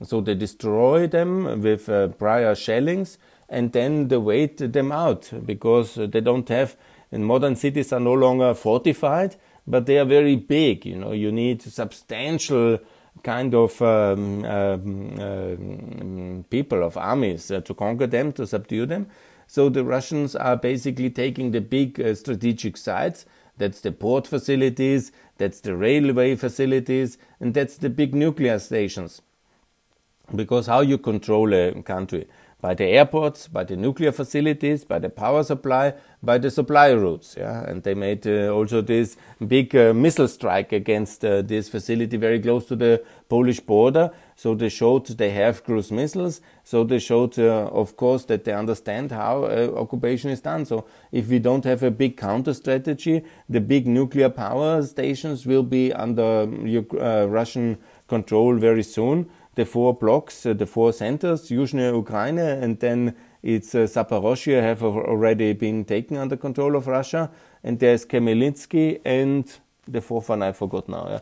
So 0.03 0.19
they 0.19 0.35
destroy 0.35 1.07
them 1.07 1.62
with 1.62 1.88
uh, 1.88 2.09
prior 2.09 2.55
shellings 2.55 3.17
and 3.47 3.71
then 3.71 4.07
they 4.07 4.17
wait 4.17 4.57
them 4.57 4.91
out 4.91 5.31
because 5.45 5.95
they 5.95 6.21
don't 6.21 6.50
have, 6.50 6.75
and 7.12 7.25
modern 7.25 7.55
cities 7.55 7.93
are 7.93 8.00
no 8.00 8.13
longer 8.13 8.53
fortified, 8.53 9.35
but 9.65 9.86
they 9.86 9.98
are 9.98 10.05
very 10.05 10.36
big. 10.36 10.86
You 10.86 10.98
know, 10.98 11.12
you 11.12 11.32
need 11.32 11.62
substantial 11.62 12.79
kind 13.24 13.53
of 13.53 13.82
um, 13.82 14.43
um, 14.46 15.20
uh, 15.20 16.43
people 16.50 16.84
of 16.84 16.98
armies 16.98 17.51
uh, 17.51 17.62
to 17.62 17.74
conquer 17.74 18.08
them, 18.08 18.32
to 18.34 18.48
subdue 18.48 18.86
them. 18.86 19.08
So 19.48 19.70
the 19.70 19.84
Russians 19.84 20.36
are 20.36 20.58
basically 20.58 21.10
taking 21.10 21.51
the 21.51 21.62
big 21.62 22.00
uh, 22.00 22.15
strategic 22.15 22.75
sites. 22.77 23.25
That's 23.58 23.82
the 23.82 23.91
port 23.91 24.25
facilities, 24.25 25.12
that's 25.38 25.60
the 25.60 25.75
railway 25.75 26.36
facilities, 26.36 27.20
and 27.39 27.53
that's 27.53 27.77
the 27.77 27.89
big 27.89 28.15
nuclear 28.15 28.58
stations. 28.58 29.22
Because 30.34 30.65
how 30.65 30.82
you 30.82 30.98
control 30.98 31.53
a 31.53 31.84
country? 31.84 32.27
By 32.63 32.75
the 32.75 32.86
airports, 32.86 33.50
by 33.50 33.65
the 33.65 33.75
nuclear 33.75 34.13
facilities, 34.13 34.86
by 34.86 34.98
the 34.98 35.10
power 35.10 35.43
supply, 35.43 35.96
by 36.24 36.38
the 36.38 36.50
supply 36.50 36.93
routes. 36.93 37.36
Yeah? 37.38 37.65
And 37.70 37.84
they 37.84 37.93
made 37.93 38.25
uh, 38.25 38.55
also 38.55 38.79
this 38.79 39.17
big 39.46 39.75
uh, 39.75 39.93
missile 39.93 40.29
strike 40.29 40.72
against 40.72 41.25
uh, 41.25 41.41
this 41.41 41.67
facility 41.67 42.15
very 42.15 42.39
close 42.39 42.65
to 42.67 42.77
the 42.77 43.03
Polish 43.27 43.60
border. 43.60 44.12
So 44.38 44.55
they 44.55 44.70
showed 44.70 45.08
they 45.08 45.32
have 45.32 45.65
cruise 45.65 45.91
missiles. 45.91 46.39
So 46.63 46.86
they 46.86 47.00
showed, 47.00 47.38
uh, 47.38 47.67
of 47.67 47.98
course, 47.98 48.24
that 48.25 48.46
they 48.46 48.53
understand 48.53 49.12
how 49.12 49.43
uh, 49.43 49.74
occupation 49.75 50.32
is 50.32 50.39
done. 50.39 50.63
So 50.65 50.86
if 51.12 51.27
we 51.27 51.39
don't 51.39 51.65
have 51.65 51.84
a 51.84 51.91
big 51.91 52.15
counter 52.15 52.53
strategy, 52.53 53.25
the 53.50 53.60
big 53.60 53.88
nuclear 53.88 54.29
power 54.29 54.82
stations 54.84 55.46
will 55.46 55.63
be 55.63 55.91
under 55.91 56.48
uh, 56.98 57.25
Russian 57.27 57.77
control 58.08 58.55
very 58.55 58.84
soon. 58.84 59.29
The 59.55 59.65
four 59.65 59.93
blocks, 59.93 60.45
uh, 60.45 60.53
the 60.53 60.65
four 60.65 60.93
centers, 60.93 61.50
Yuzhny 61.50 61.93
Ukraine, 61.93 62.39
and 62.39 62.79
then 62.79 63.15
it's 63.43 63.75
uh, 63.75 63.79
Zaporozhye 63.79 64.62
have 64.62 64.83
already 64.83 65.53
been 65.53 65.86
taken 65.86 66.17
under 66.17 66.38
control 66.38 66.75
of 66.75 66.88
Russia. 66.88 67.29
And 67.63 67.79
there's 67.79 68.05
Khmelnytsky 68.05 69.01
and 69.05 69.45
the 69.88 70.01
fourth 70.01 70.29
one 70.29 70.41
I 70.41 70.53
forgot 70.53 70.89
now. 70.89 71.07
Yeah. 71.07 71.19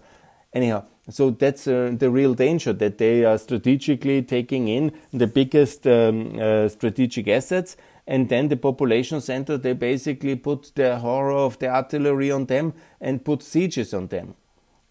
Anyhow, 0.53 0.85
so 1.09 1.31
that's 1.31 1.67
uh, 1.67 1.93
the 1.97 2.09
real 2.09 2.33
danger 2.33 2.73
that 2.73 2.97
they 2.97 3.25
are 3.25 3.37
strategically 3.37 4.21
taking 4.21 4.67
in 4.67 4.91
the 5.11 5.27
biggest 5.27 5.87
um, 5.87 6.37
uh, 6.39 6.67
strategic 6.67 7.27
assets, 7.27 7.77
and 8.05 8.29
then 8.29 8.49
the 8.49 8.57
population 8.57 9.21
center 9.21 9.57
they 9.57 9.73
basically 9.73 10.35
put 10.35 10.71
the 10.75 10.99
horror 10.99 11.33
of 11.33 11.57
the 11.59 11.67
artillery 11.67 12.31
on 12.31 12.45
them 12.45 12.73
and 12.99 13.25
put 13.25 13.41
sieges 13.41 13.93
on 13.93 14.07
them. 14.07 14.35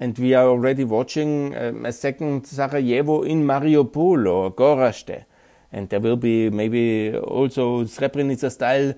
And 0.00 0.18
we 0.18 0.32
are 0.32 0.48
already 0.48 0.82
watching 0.84 1.54
um, 1.54 1.84
a 1.84 1.92
second 1.92 2.46
Sarajevo 2.46 3.22
in 3.22 3.44
Mariupol 3.44 4.26
or 4.26 4.50
Gorazde, 4.50 5.26
and 5.70 5.90
there 5.90 6.00
will 6.00 6.16
be 6.16 6.48
maybe 6.48 7.14
also 7.14 7.84
Srebrenica 7.84 8.50
style 8.50 8.94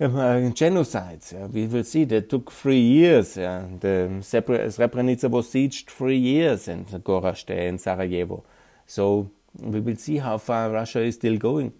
uh, 0.00 0.06
genocides. 0.54 1.32
Yeah. 1.32 1.46
We 1.46 1.66
will 1.66 1.84
see 1.84 2.04
that 2.04 2.28
took 2.28 2.52
three 2.52 2.80
years. 2.80 3.36
Yeah. 3.36 3.64
The 3.80 4.08
Srebrenica 4.20 5.28
was 5.28 5.48
sieged 5.48 5.86
three 5.90 6.18
years 6.18 6.68
in 6.68 6.84
Gorazde 6.84 7.68
and 7.68 7.80
Sarajevo. 7.80 8.44
So 8.86 9.30
we 9.58 9.80
will 9.80 9.96
see 9.96 10.18
how 10.18 10.38
far 10.38 10.70
Russia 10.70 11.00
is 11.00 11.16
still 11.16 11.36
going 11.38 11.72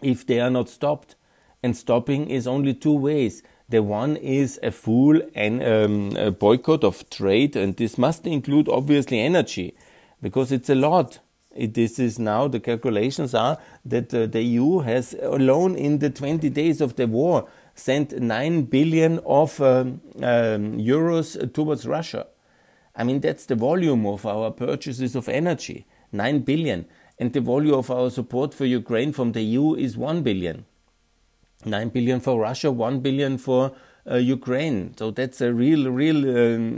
if 0.00 0.26
they 0.26 0.40
are 0.40 0.50
not 0.50 0.68
stopped. 0.68 1.16
And 1.62 1.76
stopping 1.76 2.28
is 2.28 2.46
only 2.46 2.74
two 2.74 2.94
ways. 2.94 3.42
The 3.68 3.82
one 3.82 4.16
is 4.16 4.58
a 4.62 4.70
full 4.70 5.20
and 5.34 5.62
um, 5.62 6.16
a 6.16 6.30
boycott 6.30 6.84
of 6.84 7.08
trade, 7.10 7.56
and 7.56 7.76
this 7.76 7.96
must 7.96 8.26
include 8.26 8.68
obviously 8.68 9.20
energy, 9.20 9.74
because 10.20 10.52
it's 10.52 10.68
a 10.68 10.74
lot. 10.74 11.20
It, 11.54 11.74
this 11.74 11.98
is 11.98 12.18
now 12.18 12.48
the 12.48 12.60
calculations 12.60 13.34
are 13.34 13.58
that 13.84 14.12
uh, 14.14 14.26
the 14.26 14.42
EU 14.42 14.78
has 14.80 15.14
alone 15.20 15.76
in 15.76 15.98
the 15.98 16.10
20 16.10 16.48
days 16.48 16.80
of 16.80 16.96
the 16.96 17.06
war 17.06 17.46
sent 17.74 18.18
9 18.18 18.62
billion 18.62 19.18
of 19.20 19.60
um, 19.60 20.00
um, 20.16 20.78
euros 20.78 21.52
towards 21.52 21.86
Russia. 21.86 22.26
I 22.94 23.04
mean, 23.04 23.20
that's 23.20 23.46
the 23.46 23.54
volume 23.54 24.06
of 24.06 24.26
our 24.26 24.50
purchases 24.50 25.14
of 25.14 25.28
energy 25.28 25.86
9 26.12 26.40
billion. 26.40 26.86
And 27.18 27.32
the 27.32 27.40
volume 27.40 27.74
of 27.74 27.90
our 27.90 28.10
support 28.10 28.54
for 28.54 28.64
Ukraine 28.64 29.12
from 29.12 29.32
the 29.32 29.42
EU 29.42 29.74
is 29.74 29.96
1 29.96 30.22
billion. 30.22 30.64
9 31.64 31.88
billion 31.90 32.20
for 32.20 32.40
Russia, 32.40 32.70
1 32.70 33.00
billion 33.00 33.38
for 33.38 33.72
uh, 34.10 34.16
Ukraine. 34.16 34.94
So 34.96 35.10
that's 35.10 35.40
a 35.40 35.52
real, 35.52 35.90
real 35.90 36.18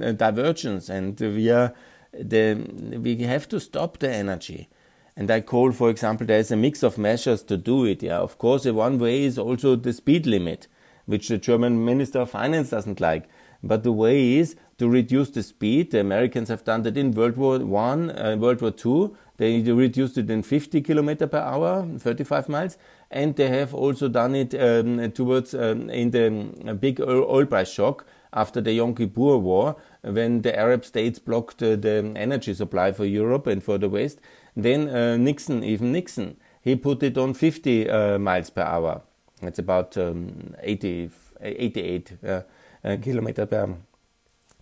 uh, 0.04 0.12
divergence. 0.12 0.88
And 0.88 1.18
we 1.18 1.50
are 1.50 1.72
the, 2.12 2.54
we 3.02 3.16
have 3.22 3.48
to 3.48 3.60
stop 3.60 3.98
the 3.98 4.10
energy. 4.10 4.68
And 5.16 5.30
I 5.30 5.40
call, 5.40 5.72
for 5.72 5.90
example, 5.90 6.26
there 6.26 6.40
is 6.40 6.50
a 6.50 6.56
mix 6.56 6.82
of 6.82 6.98
measures 6.98 7.42
to 7.44 7.56
do 7.56 7.84
it. 7.84 8.02
Yeah, 8.02 8.18
of 8.18 8.38
course, 8.38 8.64
one 8.66 8.98
way 8.98 9.22
is 9.22 9.38
also 9.38 9.76
the 9.76 9.92
speed 9.92 10.26
limit, 10.26 10.66
which 11.06 11.28
the 11.28 11.38
German 11.38 11.84
Minister 11.84 12.20
of 12.20 12.30
Finance 12.30 12.70
doesn't 12.70 13.00
like. 13.00 13.28
But 13.62 13.84
the 13.84 13.92
way 13.92 14.34
is 14.34 14.56
to 14.78 14.88
reduce 14.88 15.30
the 15.30 15.42
speed. 15.42 15.92
The 15.92 16.00
Americans 16.00 16.48
have 16.48 16.64
done 16.64 16.82
that 16.82 16.96
in 16.96 17.12
World 17.12 17.36
War 17.36 17.58
One, 17.60 18.10
uh, 18.10 18.36
World 18.38 18.60
War 18.60 18.72
Two. 18.72 19.16
They 19.36 19.60
reduced 19.62 20.16
it 20.16 20.30
in 20.30 20.42
50 20.42 20.80
kilometer 20.82 21.26
per 21.26 21.38
hour, 21.38 21.86
35 21.98 22.48
miles, 22.48 22.78
and 23.10 23.34
they 23.34 23.48
have 23.48 23.74
also 23.74 24.08
done 24.08 24.34
it 24.34 24.54
um, 24.54 25.10
towards 25.10 25.54
um, 25.54 25.90
in 25.90 26.10
the 26.12 26.28
um, 26.28 26.76
big 26.76 27.00
oil 27.00 27.44
price 27.44 27.70
shock 27.70 28.06
after 28.32 28.60
the 28.60 28.72
Yom 28.72 28.94
Kippur 28.94 29.36
War, 29.38 29.76
when 30.02 30.42
the 30.42 30.56
Arab 30.56 30.84
states 30.84 31.18
blocked 31.18 31.62
uh, 31.62 31.76
the 31.76 32.12
energy 32.16 32.54
supply 32.54 32.92
for 32.92 33.04
Europe 33.04 33.46
and 33.46 33.62
for 33.62 33.78
the 33.78 33.88
West. 33.88 34.20
Then 34.56 34.88
uh, 34.88 35.16
Nixon, 35.16 35.64
even 35.64 35.92
Nixon, 35.92 36.36
he 36.60 36.76
put 36.76 37.02
it 37.02 37.18
on 37.18 37.34
50 37.34 37.88
uh, 37.88 38.18
miles 38.18 38.50
per 38.50 38.62
hour. 38.62 39.02
It's 39.42 39.58
about 39.58 39.96
um, 39.96 40.54
80, 40.62 41.10
88 41.40 42.12
uh, 42.26 42.42
uh, 42.84 42.96
kilometer 43.02 43.46
per 43.46 43.76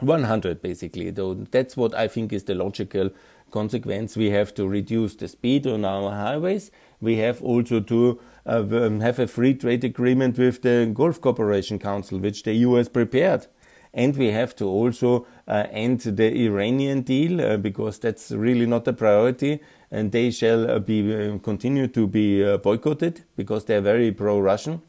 100 0.00 0.60
basically. 0.62 1.10
Though 1.10 1.34
that's 1.34 1.76
what 1.76 1.94
I 1.94 2.08
think 2.08 2.32
is 2.32 2.44
the 2.44 2.54
logical 2.54 3.10
consequence, 3.52 4.16
we 4.16 4.30
have 4.30 4.52
to 4.54 4.66
reduce 4.66 5.14
the 5.14 5.28
speed 5.28 5.66
on 5.66 5.84
our 5.84 6.10
highways. 6.10 6.72
We 7.00 7.18
have 7.18 7.40
also 7.40 7.80
to 7.80 8.20
uh, 8.44 8.64
um, 8.72 9.00
have 9.00 9.20
a 9.20 9.28
free 9.28 9.54
trade 9.54 9.84
agreement 9.84 10.38
with 10.38 10.62
the 10.62 10.90
Gulf 10.92 11.20
Cooperation 11.20 11.78
Council, 11.78 12.18
which 12.18 12.42
the 12.42 12.52
EU 12.54 12.74
has 12.74 12.88
prepared. 12.88 13.46
And 13.94 14.16
we 14.16 14.28
have 14.28 14.56
to 14.56 14.64
also 14.64 15.26
uh, 15.46 15.66
end 15.70 16.00
the 16.00 16.34
Iranian 16.46 17.02
deal 17.02 17.40
uh, 17.40 17.56
because 17.58 17.98
that's 17.98 18.30
really 18.30 18.66
not 18.66 18.88
a 18.88 18.92
priority, 18.92 19.60
and 19.90 20.10
they 20.10 20.30
shall 20.30 20.70
uh, 20.70 20.78
be 20.78 21.14
uh, 21.14 21.38
continue 21.38 21.86
to 21.88 22.06
be 22.06 22.42
uh, 22.42 22.56
boycotted 22.56 23.22
because 23.36 23.66
they 23.66 23.76
are 23.76 23.82
very 23.82 24.10
pro-Russian. 24.10 24.80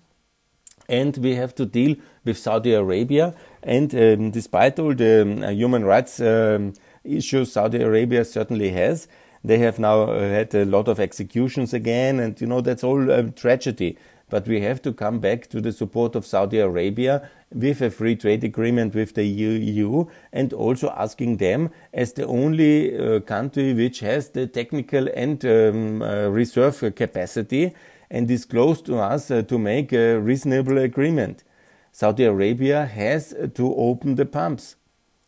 And 0.87 1.17
we 1.17 1.35
have 1.35 1.53
to 1.55 1.65
deal 1.65 1.95
with 2.23 2.37
Saudi 2.37 2.73
Arabia. 2.73 3.33
And 3.61 3.93
um, 3.95 4.31
despite 4.31 4.79
all 4.79 4.93
the 4.93 5.21
um, 5.21 5.43
human 5.55 5.85
rights 5.85 6.19
um, 6.19 6.73
issues 7.03 7.51
Saudi 7.51 7.81
Arabia 7.81 8.25
certainly 8.25 8.71
has, 8.71 9.07
they 9.43 9.57
have 9.57 9.77
now 9.77 10.07
had 10.07 10.55
a 10.55 10.65
lot 10.65 10.87
of 10.87 10.99
executions 10.99 11.73
again, 11.73 12.19
and 12.19 12.39
you 12.39 12.47
know 12.47 12.61
that's 12.61 12.83
all 12.83 13.09
a 13.09 13.29
tragedy. 13.29 13.97
But 14.29 14.47
we 14.47 14.61
have 14.61 14.81
to 14.83 14.93
come 14.93 15.19
back 15.19 15.47
to 15.49 15.61
the 15.61 15.71
support 15.71 16.15
of 16.15 16.25
Saudi 16.25 16.59
Arabia 16.59 17.29
with 17.53 17.81
a 17.81 17.91
free 17.91 18.15
trade 18.15 18.43
agreement 18.43 18.95
with 18.95 19.13
the 19.13 19.25
EU 19.25 20.05
and 20.31 20.53
also 20.53 20.89
asking 20.97 21.37
them 21.37 21.69
as 21.93 22.13
the 22.13 22.25
only 22.25 22.97
uh, 22.97 23.19
country 23.19 23.73
which 23.73 23.99
has 23.99 24.29
the 24.29 24.47
technical 24.47 25.07
and 25.13 25.45
um, 25.45 26.01
uh, 26.01 26.29
reserve 26.29 26.95
capacity 26.95 27.75
and 28.09 28.31
is 28.31 28.45
close 28.45 28.81
to 28.81 28.97
us 28.97 29.29
uh, 29.29 29.41
to 29.43 29.59
make 29.59 29.93
a 29.93 30.19
reasonable 30.19 30.77
agreement. 30.77 31.43
Saudi 31.91 32.23
Arabia 32.23 32.85
has 32.85 33.35
to 33.53 33.75
open 33.75 34.15
the 34.15 34.25
pumps. 34.25 34.77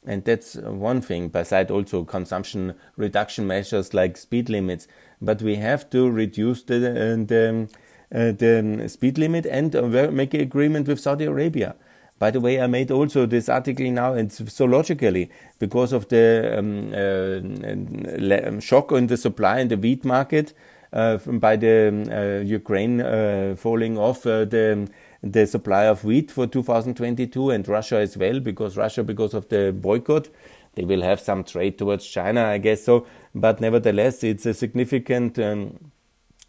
And 0.08 0.24
that's 0.24 0.56
one 0.56 1.02
thing, 1.02 1.30
beside 1.30 1.72
also 1.72 2.04
consumption 2.04 2.76
reduction 2.96 3.48
measures 3.48 3.94
like 3.94 4.18
speed 4.18 4.50
limits. 4.50 4.88
But 5.22 5.42
we 5.42 5.56
have 5.56 5.90
to 5.92 6.10
reduce 6.10 6.64
the, 6.64 6.80
the 6.80 7.68
uh, 8.14 8.32
the 8.32 8.88
speed 8.88 9.18
limit 9.18 9.46
and 9.46 9.76
uh, 9.76 10.12
make 10.12 10.34
an 10.34 10.42
agreement 10.42 10.88
with 10.88 11.00
Saudi 11.00 11.26
Arabia. 11.26 11.76
By 12.18 12.32
the 12.32 12.40
way, 12.40 12.62
I 12.62 12.68
made 12.68 12.92
also 12.92 13.26
this 13.26 13.50
article 13.50 13.92
now, 13.92 14.14
and 14.14 14.32
so 14.32 14.66
logically, 14.66 15.30
because 15.60 15.92
of 15.92 16.08
the 16.08 16.56
um, 16.58 16.94
uh, 16.94 18.48
um, 18.48 18.60
shock 18.62 18.92
on 18.94 19.08
the 19.08 19.18
supply 19.18 19.60
in 19.60 19.68
the 19.68 19.76
wheat 19.76 20.06
market 20.06 20.54
uh, 20.94 21.18
by 21.18 21.58
the 21.58 21.90
um, 21.90 22.10
uh, 22.10 22.40
Ukraine 22.42 23.02
uh, 23.02 23.56
falling 23.58 23.98
off 23.98 24.24
the 24.24 24.88
the 25.26 25.46
supply 25.46 25.84
of 25.86 26.06
wheat 26.06 26.32
for 26.32 26.48
2022, 26.48 27.50
and 27.50 27.68
Russia 27.68 27.98
as 27.98 28.16
well, 28.16 28.40
because 28.40 28.78
Russia, 28.78 29.04
because 29.04 29.34
of 29.34 29.50
the 29.50 29.74
boycott, 29.74 30.30
they 30.76 30.86
will 30.86 31.02
have 31.02 31.20
some 31.20 31.44
trade 31.44 31.78
towards 31.78 32.06
China, 32.06 32.46
I 32.46 32.60
guess 32.60 32.86
so. 32.86 33.06
But 33.34 33.60
nevertheless, 33.60 34.24
it's 34.24 34.46
a 34.46 34.54
significant. 34.54 35.38
Um, 35.40 35.92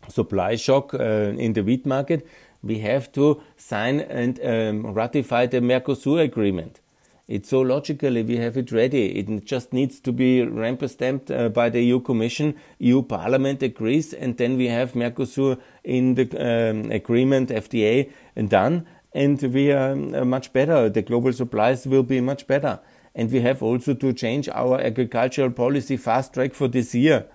supply 0.08 0.56
shock 0.56 0.94
uh, 0.94 1.34
in 1.36 1.52
the 1.52 1.62
wheat 1.62 1.86
market, 1.86 2.26
we 2.62 2.80
have 2.80 3.12
to 3.12 3.40
sign 3.56 4.00
and 4.00 4.40
um, 4.44 4.92
ratify 4.92 5.46
the 5.46 5.60
Mercosur 5.60 6.22
agreement. 6.22 6.80
It's 7.28 7.48
so 7.48 7.60
logically 7.60 8.22
we 8.22 8.36
have 8.36 8.56
it 8.56 8.70
ready. 8.70 9.18
It 9.18 9.44
just 9.44 9.72
needs 9.72 9.98
to 10.00 10.12
be 10.12 10.42
ramp 10.42 10.88
stamped 10.88 11.28
uh, 11.28 11.48
by 11.48 11.70
the 11.70 11.82
EU 11.82 11.98
Commission. 11.98 12.54
EU 12.78 13.02
Parliament 13.02 13.64
agrees, 13.64 14.14
and 14.14 14.36
then 14.36 14.56
we 14.56 14.68
have 14.68 14.92
Mercosur 14.92 15.58
in 15.86 16.14
the 16.14 16.26
um, 16.36 16.90
agreement 16.90 17.48
FTA 17.48 18.10
and 18.36 18.50
done, 18.50 18.86
and 19.14 19.40
we 19.42 19.72
are 19.72 19.92
uh, 19.92 20.24
much 20.24 20.52
better. 20.52 20.90
The 20.90 21.02
global 21.02 21.32
supplies 21.32 21.86
will 21.86 22.02
be 22.02 22.20
much 22.20 22.46
better, 22.46 22.80
and 23.14 23.32
we 23.32 23.40
have 23.40 23.62
also 23.62 23.94
to 23.94 24.12
change 24.12 24.48
our 24.50 24.78
agricultural 24.80 25.50
policy 25.50 25.96
fast 25.96 26.34
track 26.34 26.52
for 26.52 26.68
this 26.68 26.94
year 26.94 27.26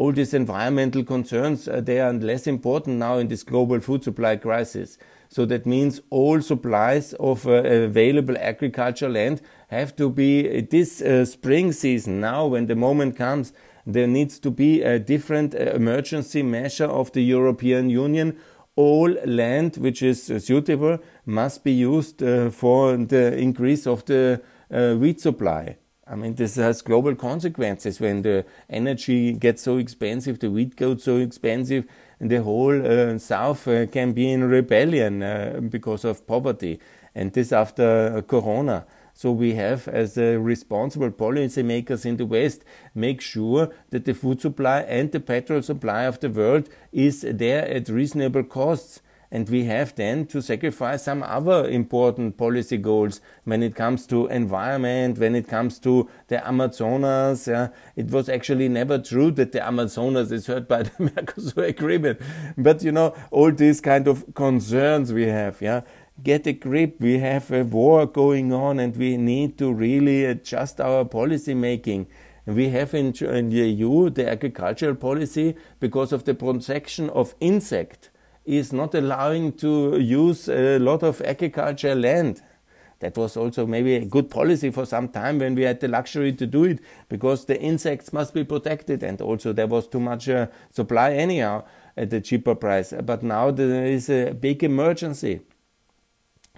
all 0.00 0.12
these 0.12 0.32
environmental 0.32 1.04
concerns, 1.04 1.68
uh, 1.68 1.78
they 1.78 2.00
are 2.00 2.10
less 2.14 2.46
important 2.46 2.96
now 2.96 3.18
in 3.18 3.28
this 3.28 3.42
global 3.42 3.80
food 3.80 4.02
supply 4.02 4.34
crisis. 4.34 4.96
So 5.28 5.44
that 5.44 5.66
means 5.66 6.00
all 6.08 6.40
supplies 6.40 7.12
of 7.20 7.46
uh, 7.46 7.62
available 7.64 8.34
agricultural 8.38 9.12
land 9.12 9.42
have 9.68 9.94
to 9.96 10.08
be 10.08 10.48
uh, 10.48 10.62
this 10.70 11.02
uh, 11.02 11.26
spring 11.26 11.72
season 11.72 12.18
now 12.18 12.46
when 12.46 12.66
the 12.66 12.74
moment 12.74 13.16
comes. 13.16 13.52
There 13.86 14.06
needs 14.06 14.38
to 14.40 14.50
be 14.50 14.82
a 14.82 14.98
different 14.98 15.54
uh, 15.54 15.72
emergency 15.74 16.42
measure 16.42 16.86
of 16.86 17.12
the 17.12 17.22
European 17.22 17.90
Union. 17.90 18.36
All 18.76 19.10
land 19.24 19.76
which 19.76 20.02
is 20.02 20.30
uh, 20.30 20.38
suitable 20.38 20.98
must 21.26 21.64
be 21.64 21.72
used 21.72 22.20
for 22.52 22.96
the 22.96 23.36
increase 23.36 23.86
of 23.86 24.04
the 24.06 24.40
wheat 24.70 25.20
supply. 25.20 25.76
I 26.10 26.16
mean, 26.16 26.34
this 26.34 26.56
has 26.56 26.82
global 26.82 27.14
consequences 27.14 28.00
when 28.00 28.22
the 28.22 28.44
energy 28.68 29.32
gets 29.32 29.62
so 29.62 29.76
expensive, 29.76 30.40
the 30.40 30.50
wheat 30.50 30.74
goes 30.74 31.04
so 31.04 31.18
expensive, 31.18 31.84
and 32.18 32.28
the 32.28 32.42
whole 32.42 32.84
uh, 32.84 33.16
South 33.18 33.68
uh, 33.68 33.86
can 33.86 34.12
be 34.12 34.32
in 34.32 34.42
rebellion 34.42 35.22
uh, 35.22 35.60
because 35.68 36.04
of 36.04 36.26
poverty. 36.26 36.80
And 37.14 37.32
this 37.32 37.52
after 37.52 38.16
uh, 38.16 38.22
Corona. 38.22 38.86
So 39.20 39.32
we 39.32 39.52
have, 39.56 39.86
as 39.86 40.16
responsible 40.16 41.10
policymakers 41.10 42.06
in 42.06 42.16
the 42.16 42.24
West, 42.24 42.64
make 42.94 43.20
sure 43.20 43.68
that 43.90 44.06
the 44.06 44.14
food 44.14 44.40
supply 44.40 44.80
and 44.80 45.12
the 45.12 45.20
petrol 45.20 45.60
supply 45.60 46.04
of 46.04 46.20
the 46.20 46.30
world 46.30 46.70
is 46.90 47.20
there 47.20 47.68
at 47.68 47.90
reasonable 47.90 48.44
costs 48.44 49.02
and 49.32 49.48
we 49.48 49.64
have 49.64 49.94
then 49.94 50.26
to 50.26 50.42
sacrifice 50.42 51.04
some 51.04 51.22
other 51.22 51.68
important 51.68 52.36
policy 52.36 52.76
goals 52.76 53.20
when 53.44 53.62
it 53.62 53.74
comes 53.76 54.06
to 54.08 54.26
environment, 54.26 55.18
when 55.18 55.36
it 55.36 55.46
comes 55.46 55.78
to 55.80 56.08
the 56.26 56.46
Amazonas. 56.46 57.46
Yeah. 57.46 57.68
It 57.94 58.10
was 58.10 58.28
actually 58.28 58.68
never 58.68 58.98
true 58.98 59.30
that 59.32 59.52
the 59.52 59.64
Amazonas 59.64 60.32
is 60.32 60.46
hurt 60.46 60.66
by 60.66 60.82
the 60.84 60.90
Mercosur 60.90 61.68
agreement. 61.68 62.20
But 62.58 62.82
you 62.82 62.90
know, 62.90 63.14
all 63.30 63.52
these 63.52 63.80
kind 63.80 64.08
of 64.08 64.34
concerns 64.34 65.12
we 65.12 65.26
have, 65.26 65.62
yeah. 65.62 65.82
Get 66.22 66.46
a 66.46 66.52
grip. 66.52 66.96
We 67.00 67.18
have 67.18 67.50
a 67.50 67.62
war 67.64 68.04
going 68.04 68.52
on 68.52 68.78
and 68.78 68.94
we 68.96 69.16
need 69.16 69.56
to 69.58 69.72
really 69.72 70.24
adjust 70.24 70.80
our 70.80 71.04
policy 71.04 71.54
making. 71.54 72.08
We 72.46 72.68
have 72.70 72.94
in, 72.94 73.12
the 73.12 73.70
EU 73.70 74.10
the 74.10 74.28
agricultural 74.28 74.96
policy 74.96 75.56
because 75.78 76.12
of 76.12 76.24
the 76.24 76.34
protection 76.34 77.08
of 77.10 77.34
insect 77.40 78.10
is 78.44 78.72
not 78.72 78.94
allowing 78.94 79.52
to 79.58 79.98
use 79.98 80.48
a 80.48 80.78
lot 80.78 81.02
of 81.02 81.22
agricultural 81.22 81.98
land. 81.98 82.42
That 82.98 83.16
was 83.16 83.36
also 83.36 83.66
maybe 83.66 83.94
a 83.94 84.04
good 84.04 84.28
policy 84.28 84.70
for 84.70 84.84
some 84.84 85.08
time 85.08 85.38
when 85.38 85.54
we 85.54 85.62
had 85.62 85.80
the 85.80 85.88
luxury 85.88 86.34
to 86.34 86.46
do 86.46 86.64
it 86.64 86.80
because 87.08 87.46
the 87.46 87.58
insects 87.58 88.12
must 88.12 88.34
be 88.34 88.44
protected 88.44 89.02
and 89.02 89.22
also 89.22 89.54
there 89.54 89.68
was 89.68 89.88
too 89.88 90.00
much 90.00 90.28
uh, 90.28 90.48
supply 90.70 91.12
anyhow 91.12 91.64
at 91.96 92.12
a 92.12 92.20
cheaper 92.20 92.54
price. 92.54 92.92
But 93.04 93.22
now 93.22 93.52
there 93.52 93.86
is 93.86 94.10
a 94.10 94.32
big 94.32 94.62
emergency. 94.64 95.40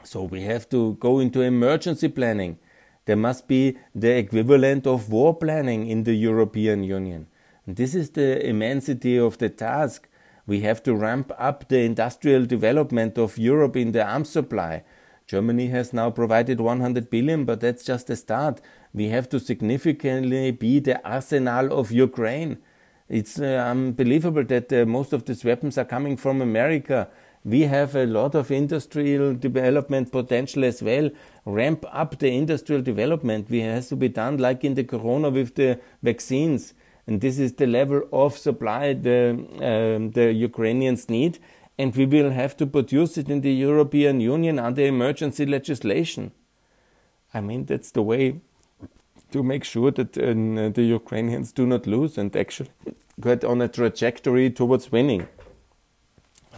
So 0.04 0.22
we 0.22 0.42
have 0.42 0.68
to 0.70 0.94
go 0.94 1.20
into 1.20 1.40
emergency 1.40 2.08
planning. 2.08 2.58
There 3.04 3.16
must 3.16 3.48
be 3.48 3.78
the 3.94 4.16
equivalent 4.16 4.86
of 4.86 5.10
war 5.10 5.34
planning 5.36 5.86
in 5.86 6.04
the 6.04 6.14
European 6.14 6.84
Union. 6.84 7.26
And 7.66 7.76
this 7.76 7.94
is 7.94 8.10
the 8.10 8.44
immensity 8.46 9.18
of 9.18 9.38
the 9.38 9.48
task. 9.48 10.08
We 10.46 10.60
have 10.60 10.82
to 10.84 10.94
ramp 10.94 11.32
up 11.38 11.68
the 11.68 11.80
industrial 11.80 12.46
development 12.46 13.16
of 13.18 13.38
Europe 13.38 13.76
in 13.76 13.92
the 13.92 14.04
arms 14.04 14.30
supply. 14.30 14.84
Germany 15.26 15.68
has 15.68 15.92
now 15.92 16.10
provided 16.10 16.60
100 16.60 17.08
billion, 17.08 17.44
but 17.44 17.60
that's 17.60 17.84
just 17.84 18.10
a 18.10 18.16
start. 18.16 18.60
We 18.92 19.08
have 19.08 19.28
to 19.30 19.40
significantly 19.40 20.50
be 20.50 20.80
the 20.80 21.04
arsenal 21.08 21.72
of 21.72 21.92
Ukraine. 21.92 22.58
It's 23.08 23.38
uh, 23.38 23.66
unbelievable 23.70 24.44
that 24.44 24.72
uh, 24.72 24.84
most 24.84 25.12
of 25.12 25.24
these 25.24 25.44
weapons 25.44 25.78
are 25.78 25.84
coming 25.84 26.16
from 26.16 26.42
America. 26.42 27.08
We 27.44 27.62
have 27.62 27.96
a 27.96 28.06
lot 28.06 28.34
of 28.34 28.50
industrial 28.50 29.34
development 29.34 30.12
potential 30.12 30.64
as 30.64 30.82
well. 30.82 31.10
Ramp 31.44 31.84
up 31.90 32.18
the 32.18 32.28
industrial 32.28 32.82
development. 32.82 33.50
We 33.50 33.60
has 33.60 33.88
to 33.88 33.96
be 33.96 34.08
done 34.08 34.38
like 34.38 34.64
in 34.64 34.74
the 34.74 34.84
corona 34.84 35.30
with 35.30 35.56
the 35.56 35.80
vaccines 36.02 36.74
and 37.06 37.20
this 37.20 37.38
is 37.38 37.54
the 37.54 37.66
level 37.66 38.02
of 38.12 38.38
supply 38.38 38.92
the, 38.92 39.30
um, 39.60 40.12
the 40.12 40.32
Ukrainians 40.32 41.08
need, 41.08 41.38
and 41.78 41.94
we 41.96 42.06
will 42.06 42.30
have 42.30 42.56
to 42.58 42.66
produce 42.66 43.18
it 43.18 43.28
in 43.28 43.40
the 43.40 43.52
European 43.52 44.20
Union 44.20 44.58
under 44.58 44.82
emergency 44.82 45.44
legislation. 45.44 46.32
I 47.34 47.40
mean, 47.40 47.64
that's 47.64 47.90
the 47.90 48.02
way 48.02 48.40
to 49.32 49.42
make 49.42 49.64
sure 49.64 49.90
that 49.90 50.16
uh, 50.16 50.72
the 50.72 50.82
Ukrainians 50.82 51.52
do 51.52 51.66
not 51.66 51.86
lose 51.86 52.18
and 52.18 52.34
actually 52.36 52.70
get 53.20 53.42
on 53.44 53.62
a 53.62 53.68
trajectory 53.68 54.50
towards 54.50 54.92
winning. 54.92 55.26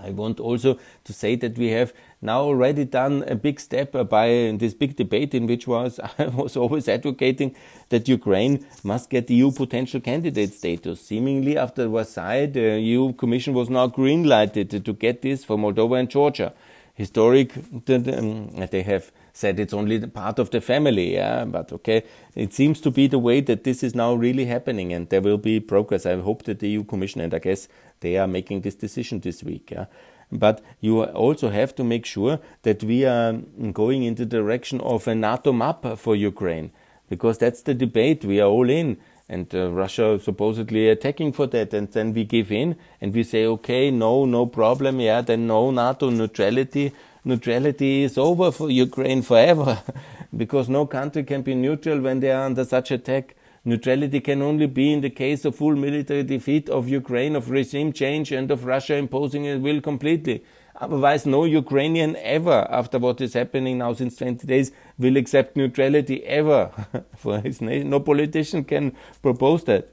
I 0.03 0.11
want 0.11 0.41
also 0.41 0.79
to 1.05 1.13
say 1.13 1.37
that 1.37 1.57
we 1.57 1.69
have 1.69 1.93
now 2.21 2.41
already 2.41 2.85
done 2.85 3.25
a 3.27 3.35
big 3.35 3.61
step 3.61 3.93
by 4.09 4.55
this 4.59 4.75
big 4.75 4.97
debate 4.97 5.35
in 5.35 5.47
which 5.47 5.67
was 5.67 6.01
I 6.19 6.27
was 6.27 6.57
always 6.57 6.89
advocating 6.89 7.55
that 7.91 8.09
Ukraine 8.09 8.67
must 8.83 9.11
get 9.11 9.31
EU 9.31 9.51
potential 9.51 10.01
candidate 10.01 10.55
status. 10.55 11.01
Seemingly 11.01 11.57
after 11.57 11.89
Versailles, 11.89 12.47
the 12.47 12.81
EU 12.81 13.13
Commission 13.13 13.55
was 13.55 13.71
now 13.71 13.87
green 13.87 14.25
lighted 14.25 14.85
to 14.85 14.93
get 14.93 15.23
this 15.23 15.45
for 15.45 15.57
Moldova 15.57 15.99
and 15.99 16.11
Georgia. 16.11 16.53
Historic, 16.97 17.57
um, 17.89 18.51
they 18.71 18.83
have 18.83 19.11
said 19.33 19.59
it's 19.59 19.75
only 19.75 19.99
part 20.07 20.39
of 20.39 20.51
the 20.51 20.61
family. 20.61 21.15
Yeah, 21.15 21.45
but 21.45 21.73
okay, 21.73 22.05
it 22.37 22.55
seems 22.55 22.81
to 22.83 22.91
be 22.91 23.09
the 23.09 23.19
way 23.19 23.41
that 23.41 23.65
this 23.65 23.83
is 23.83 23.97
now 23.97 24.15
really 24.15 24.45
happening, 24.45 24.93
and 24.93 25.09
there 25.09 25.21
will 25.21 25.37
be 25.37 25.59
progress. 25.59 26.07
I 26.07 26.17
hope 26.21 26.45
that 26.45 26.61
the 26.61 26.69
EU 26.69 26.85
Commission, 26.85 27.21
and 27.21 27.35
I 27.35 27.41
guess 27.41 27.67
they 28.05 28.19
are 28.19 28.29
making 28.29 28.61
this 28.61 28.75
decision 28.75 29.21
this 29.21 29.43
week. 29.43 29.71
Yeah. 29.73 29.87
But 30.31 30.63
you 30.81 31.03
also 31.05 31.49
have 31.51 31.75
to 31.77 31.85
make 31.85 32.05
sure 32.07 32.39
that 32.63 32.85
we 32.85 33.05
are 33.05 33.33
going 33.73 34.03
in 34.05 34.15
the 34.17 34.27
direction 34.27 34.81
of 34.81 35.09
a 35.09 35.15
NATO 35.15 35.53
map 35.53 35.81
for 35.97 36.15
Ukraine, 36.15 36.71
because 37.09 37.39
that's 37.39 37.63
the 37.63 37.75
debate 37.75 38.25
we 38.25 38.41
are 38.41 38.49
all 38.57 38.69
in 38.69 38.99
and 39.29 39.55
uh, 39.55 39.71
Russia 39.71 40.19
supposedly 40.21 40.89
attacking 40.89 41.33
for 41.33 41.47
that, 41.47 41.73
and 41.73 41.91
then 41.93 42.13
we 42.13 42.25
give 42.25 42.53
in 42.53 42.77
and 43.01 43.15
we 43.15 43.23
say, 43.23 43.47
okay, 43.47 43.91
no, 43.91 44.27
no 44.27 44.45
problem, 44.45 45.01
yeah, 45.01 45.23
then 45.23 45.47
no 45.47 45.71
NATO 45.71 46.11
neutrality. 46.11 46.93
Neutrality 47.25 48.03
is 48.03 48.19
over 48.19 48.53
for 48.53 48.71
Ukraine 48.71 49.23
forever, 49.23 49.79
because 50.37 50.69
no 50.69 50.85
country 50.85 51.25
can 51.25 51.41
be 51.41 51.55
neutral 51.55 52.01
when 52.01 52.21
they 52.21 52.31
are 52.31 52.45
under 52.45 52.65
such 52.65 52.91
attack. 52.91 53.35
Neutrality 53.67 54.21
can 54.21 54.43
only 54.43 54.67
be 54.67 54.93
in 54.93 55.01
the 55.01 55.09
case 55.09 55.47
of 55.47 55.57
full 55.57 55.75
military 55.75 56.23
defeat 56.23 56.69
of 56.69 56.87
Ukraine, 56.87 57.35
of 57.35 57.49
regime 57.49 57.93
change, 57.95 58.31
and 58.31 58.51
of 58.51 58.67
Russia 58.67 58.95
imposing 58.97 59.47
its 59.47 59.63
will 59.63 59.81
completely. 59.81 60.45
Otherwise, 60.77 61.25
no 61.25 61.45
Ukrainian 61.45 62.17
ever, 62.17 62.67
after 62.71 62.99
what 62.99 63.21
is 63.23 63.33
happening 63.33 63.79
now 63.79 63.95
since 63.95 64.17
20 64.17 64.47
days, 64.47 64.73
will 64.99 65.17
accept 65.17 65.57
neutrality 65.57 66.23
ever 66.25 66.71
for 67.17 67.41
his 67.41 67.63
nation. 67.63 67.89
No 67.89 68.01
politician 68.01 68.65
can 68.65 68.93
propose 69.23 69.65
that. 69.65 69.89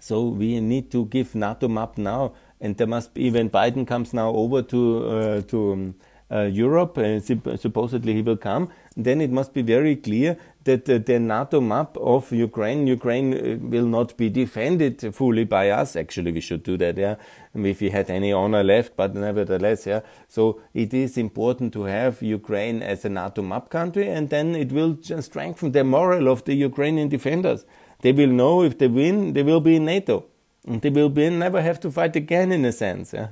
So 0.00 0.24
we 0.24 0.60
need 0.60 0.90
to 0.90 1.04
give 1.04 1.36
NATO 1.36 1.68
map 1.68 1.98
now, 1.98 2.32
and 2.60 2.76
there 2.76 2.88
must 2.88 3.14
be 3.14 3.30
when 3.30 3.48
Biden 3.48 3.86
comes 3.86 4.12
now 4.12 4.30
over 4.30 4.62
to 4.62 5.08
uh, 5.08 5.40
to 5.42 5.72
um, 5.72 5.94
uh, 6.32 6.44
Europe, 6.44 6.96
uh, 6.98 7.20
supposedly 7.20 8.14
he 8.14 8.22
will 8.22 8.38
come. 8.38 8.70
Then 8.96 9.20
it 9.20 9.30
must 9.30 9.52
be 9.52 9.62
very 9.62 9.96
clear 9.96 10.38
that 10.64 10.84
the 10.84 11.18
NATO 11.18 11.60
map 11.60 11.96
of 11.96 12.30
Ukraine, 12.32 12.86
Ukraine 12.86 13.34
uh, 13.34 13.56
will 13.60 13.86
not 13.86 14.16
be 14.16 14.28
defended 14.28 15.14
fully 15.14 15.44
by 15.44 15.70
us. 15.70 15.96
Actually, 15.96 16.32
we 16.32 16.40
should 16.40 16.62
do 16.62 16.76
that, 16.78 16.96
yeah, 16.96 17.16
if 17.54 17.80
we 17.80 17.90
had 17.90 18.10
any 18.10 18.32
honor 18.32 18.62
left, 18.62 18.96
but 18.96 19.14
nevertheless, 19.14 19.86
yeah. 19.86 20.00
So 20.28 20.60
it 20.74 20.94
is 20.94 21.16
important 21.16 21.72
to 21.74 21.84
have 21.84 22.22
Ukraine 22.22 22.82
as 22.82 23.04
a 23.04 23.08
NATO 23.08 23.42
map 23.42 23.70
country, 23.70 24.08
and 24.08 24.30
then 24.30 24.54
it 24.54 24.72
will 24.72 24.98
strengthen 25.20 25.72
the 25.72 25.84
morale 25.84 26.28
of 26.28 26.44
the 26.44 26.54
Ukrainian 26.54 27.08
defenders. 27.08 27.64
They 28.00 28.12
will 28.12 28.32
know 28.42 28.62
if 28.62 28.78
they 28.78 28.88
win, 28.88 29.32
they 29.32 29.42
will 29.42 29.60
be 29.60 29.76
in 29.76 29.84
NATO, 29.84 30.26
and 30.66 30.80
they 30.82 30.90
will 30.90 31.08
be, 31.08 31.30
never 31.30 31.60
have 31.60 31.80
to 31.80 31.90
fight 31.90 32.16
again, 32.16 32.52
in 32.52 32.64
a 32.64 32.72
sense, 32.72 33.12
yeah. 33.12 33.28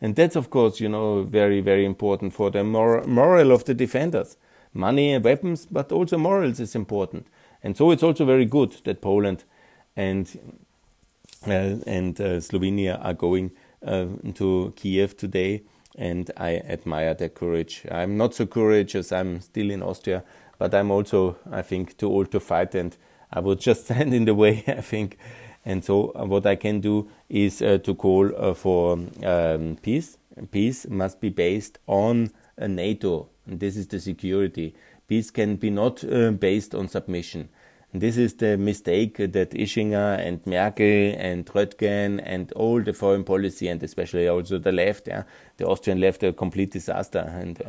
And 0.00 0.16
that's, 0.16 0.34
of 0.34 0.50
course, 0.50 0.80
you 0.80 0.88
know, 0.88 1.22
very, 1.22 1.60
very 1.60 1.84
important 1.84 2.32
for 2.34 2.50
the 2.50 2.64
mor- 2.64 3.04
morale 3.06 3.52
of 3.52 3.64
the 3.64 3.74
defenders 3.74 4.36
money 4.74 5.12
and 5.12 5.24
weapons, 5.24 5.66
but 5.66 5.92
also 5.92 6.18
morals 6.18 6.60
is 6.60 6.74
important. 6.74 7.26
And 7.62 7.76
so 7.76 7.90
it's 7.90 8.02
also 8.02 8.24
very 8.24 8.44
good 8.44 8.72
that 8.84 9.00
Poland 9.00 9.44
and 9.96 10.58
uh, 11.46 11.76
and 11.86 12.20
uh, 12.20 12.40
Slovenia 12.40 13.04
are 13.04 13.14
going 13.14 13.50
uh, 13.84 14.06
to 14.34 14.72
Kiev 14.76 15.16
today, 15.16 15.62
and 15.96 16.30
I 16.36 16.58
admire 16.58 17.14
their 17.14 17.28
courage. 17.28 17.84
I'm 17.90 18.16
not 18.16 18.34
so 18.34 18.46
courageous. 18.46 19.10
I'm 19.10 19.40
still 19.40 19.70
in 19.70 19.82
Austria, 19.82 20.22
but 20.58 20.72
I'm 20.72 20.90
also, 20.90 21.36
I 21.50 21.62
think, 21.62 21.96
too 21.96 22.08
old 22.08 22.30
to 22.30 22.40
fight, 22.40 22.74
and 22.74 22.96
I 23.32 23.40
would 23.40 23.58
just 23.68 23.86
stand 23.86 24.14
in 24.14 24.24
the 24.24 24.34
way. 24.34 24.62
I 24.68 24.80
think, 24.80 25.18
and 25.64 25.84
so 25.84 26.12
what 26.14 26.46
I 26.46 26.56
can 26.56 26.80
do 26.80 27.10
is 27.28 27.60
uh, 27.60 27.78
to 27.78 27.94
call 27.94 28.30
uh, 28.36 28.54
for 28.54 28.98
um, 29.24 29.78
peace. 29.82 30.18
Peace 30.50 30.86
must 30.88 31.20
be 31.20 31.28
based 31.28 31.78
on 31.86 32.30
NATO 32.68 33.28
and 33.46 33.60
this 33.60 33.76
is 33.76 33.86
the 33.88 34.00
security. 34.00 34.74
Peace 35.08 35.30
can 35.30 35.56
be 35.56 35.70
not 35.70 36.04
uh, 36.04 36.30
based 36.30 36.74
on 36.74 36.88
submission. 36.88 37.48
And 37.92 38.00
this 38.00 38.16
is 38.16 38.34
the 38.34 38.56
mistake 38.56 39.18
that 39.18 39.50
Ischinger 39.50 40.18
and 40.26 40.44
Merkel 40.46 41.14
and 41.18 41.44
Röttgen 41.44 42.22
and 42.24 42.50
all 42.52 42.80
the 42.80 42.94
foreign 42.94 43.24
policy 43.24 43.68
and 43.68 43.82
especially 43.82 44.28
also 44.28 44.58
the 44.58 44.72
left, 44.72 45.08
yeah, 45.08 45.24
the 45.58 45.66
Austrian 45.66 46.00
left, 46.00 46.22
a 46.22 46.32
complete 46.32 46.70
disaster. 46.70 47.18
And 47.18 47.60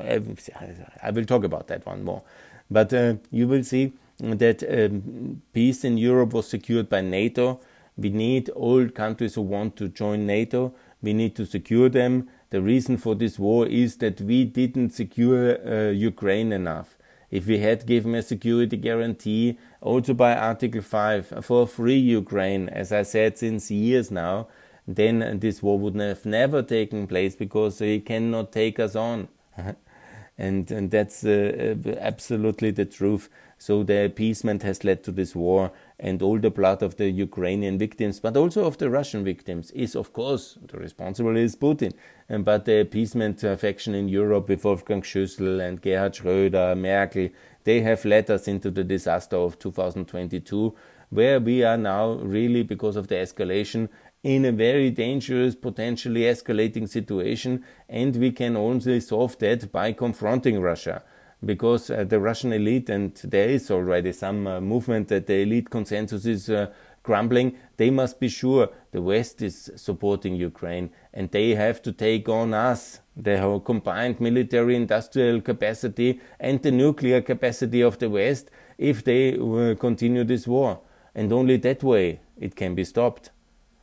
I 1.01 1.11
will 1.11 1.25
talk 1.25 1.43
about 1.43 1.67
that 1.67 1.85
one 1.85 2.03
more. 2.03 2.23
But 2.71 2.93
uh, 2.93 3.15
you 3.31 3.47
will 3.47 3.63
see 3.63 3.93
that 4.19 4.63
um, 4.63 5.41
peace 5.51 5.83
in 5.83 5.97
Europe 5.97 6.33
was 6.33 6.47
secured 6.47 6.87
by 6.87 7.01
NATO. 7.01 7.59
We 7.97 8.09
need 8.09 8.49
all 8.49 8.87
countries 8.87 9.35
who 9.35 9.41
want 9.41 9.75
to 9.77 9.89
join 9.89 10.25
NATO. 10.25 10.73
We 11.01 11.13
need 11.13 11.35
to 11.35 11.45
secure 11.45 11.89
them 11.89 12.29
the 12.53 12.61
reason 12.61 12.97
for 12.97 13.15
this 13.15 13.39
war 13.39 13.65
is 13.65 13.97
that 13.97 14.21
we 14.21 14.45
didn't 14.45 14.91
secure 14.91 15.57
uh, 15.67 15.89
Ukraine 15.89 16.51
enough. 16.53 16.99
If 17.31 17.47
we 17.47 17.57
had 17.57 17.87
given 17.87 18.13
a 18.13 18.21
security 18.21 18.77
guarantee, 18.77 19.57
also 19.81 20.13
by 20.13 20.35
Article 20.35 20.83
5, 20.83 21.43
for 21.43 21.65
free 21.65 21.97
Ukraine, 21.97 22.69
as 22.69 22.91
I 22.91 23.01
said 23.01 23.39
since 23.39 23.71
years 23.71 24.11
now, 24.11 24.49
then 24.87 25.39
this 25.39 25.63
war 25.63 25.79
would 25.79 25.95
have 25.95 26.27
never 26.27 26.61
taken 26.61 27.07
place 27.07 27.35
because 27.35 27.79
he 27.79 27.99
cannot 27.99 28.51
take 28.51 28.79
us 28.79 28.95
on. 28.95 29.29
and, 30.37 30.69
and 30.69 30.91
that's 30.91 31.25
uh, 31.25 31.75
absolutely 31.99 32.69
the 32.69 32.85
truth. 32.85 33.29
So 33.57 33.81
the 33.81 34.05
appeasement 34.05 34.61
has 34.61 34.83
led 34.83 35.03
to 35.05 35.11
this 35.11 35.35
war, 35.35 35.71
and 36.03 36.21
all 36.21 36.37
the 36.37 36.51
blood 36.51 36.83
of 36.83 36.97
the 36.97 37.09
Ukrainian 37.09 37.79
victims, 37.79 38.19
but 38.19 38.35
also 38.35 38.65
of 38.65 38.77
the 38.77 38.89
Russian 38.89 39.23
victims, 39.23 39.71
is 39.71 39.95
of 39.95 40.11
course 40.11 40.57
the 40.67 40.77
responsible 40.77 41.37
is 41.37 41.55
Putin. 41.55 41.93
And, 42.27 42.43
but 42.43 42.65
the 42.65 42.81
appeasement 42.81 43.39
faction 43.39 43.95
in 43.95 44.09
Europe 44.09 44.49
with 44.49 44.65
Wolfgang 44.65 45.01
Schüssel 45.01 45.65
and 45.65 45.81
Gerhard 45.81 46.13
Schröder, 46.13 46.77
Merkel, 46.77 47.29
they 47.63 47.79
have 47.81 48.03
led 48.03 48.29
us 48.29 48.49
into 48.49 48.69
the 48.69 48.83
disaster 48.83 49.37
of 49.37 49.57
2022, 49.59 50.75
where 51.09 51.39
we 51.39 51.63
are 51.63 51.77
now 51.77 52.11
really, 52.15 52.63
because 52.63 52.97
of 52.97 53.07
the 53.07 53.15
escalation, 53.15 53.87
in 54.23 54.43
a 54.43 54.51
very 54.51 54.89
dangerous, 54.89 55.55
potentially 55.55 56.21
escalating 56.21 56.87
situation, 56.89 57.63
and 57.87 58.17
we 58.17 58.31
can 58.31 58.57
only 58.57 58.99
solve 58.99 59.37
that 59.39 59.71
by 59.71 59.93
confronting 59.93 60.59
Russia 60.59 61.01
because 61.45 61.89
uh, 61.89 62.03
the 62.03 62.19
Russian 62.19 62.53
elite, 62.53 62.89
and 62.89 63.13
there 63.23 63.49
is 63.49 63.69
already 63.71 64.11
some 64.11 64.47
uh, 64.47 64.61
movement 64.61 65.07
that 65.09 65.27
the 65.27 65.41
elite 65.41 65.69
consensus 65.69 66.25
is 66.25 66.49
uh, 66.49 66.67
crumbling, 67.03 67.55
they 67.77 67.89
must 67.89 68.19
be 68.19 68.29
sure 68.29 68.69
the 68.91 69.01
West 69.01 69.41
is 69.41 69.71
supporting 69.75 70.35
Ukraine 70.35 70.89
and 71.13 71.29
they 71.31 71.53
have 71.53 71.81
to 71.81 71.91
take 71.91 72.27
on 72.29 72.53
us, 72.53 73.01
the 73.15 73.61
combined 73.65 74.19
military 74.19 74.75
industrial 74.75 75.41
capacity 75.41 76.19
and 76.39 76.61
the 76.63 76.71
nuclear 76.71 77.21
capacity 77.21 77.81
of 77.81 77.99
the 77.99 78.09
West, 78.09 78.49
if 78.77 79.03
they 79.03 79.37
uh, 79.37 79.75
continue 79.75 80.23
this 80.23 80.47
war. 80.47 80.79
And 81.13 81.31
only 81.31 81.57
that 81.57 81.83
way 81.83 82.21
it 82.39 82.55
can 82.55 82.73
be 82.73 82.85
stopped. 82.85 83.29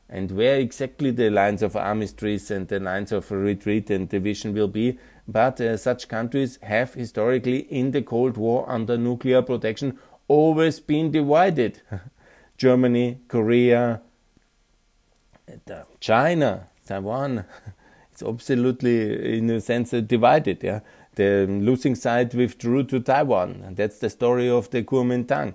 And 0.08 0.32
where 0.32 0.58
exactly 0.58 1.12
the 1.12 1.30
lines 1.30 1.62
of 1.62 1.76
armistice 1.76 2.50
and 2.50 2.66
the 2.66 2.80
lines 2.80 3.12
of 3.12 3.30
retreat 3.30 3.90
and 3.90 4.08
division 4.08 4.52
will 4.52 4.66
be, 4.66 4.98
but 5.26 5.61
uh, 5.61 5.76
such 5.76 6.09
countries 6.09 6.59
have 6.62 6.94
historically 6.94 7.61
in 7.61 7.90
the 7.90 8.02
Cold 8.02 8.37
War 8.37 8.68
under 8.68 8.96
nuclear 8.96 9.42
protection 9.42 9.98
always 10.28 10.80
been 10.80 11.11
divided. 11.11 11.80
Germany, 12.56 13.20
Korea, 13.26 14.02
China, 15.98 16.68
Taiwan, 16.87 17.44
it's 18.12 18.22
absolutely 18.22 19.38
in 19.38 19.50
a 19.50 19.61
sense 19.61 19.90
divided. 19.90 20.62
Yeah? 20.62 20.80
The 21.14 21.46
losing 21.46 21.94
side 21.94 22.35
withdrew 22.35 22.85
to 22.85 23.00
Taiwan. 23.00 23.62
And 23.66 23.76
that's 23.76 23.98
the 23.98 24.11
story 24.11 24.48
of 24.48 24.70
the 24.70 24.83
Kuomintang. 24.83 25.54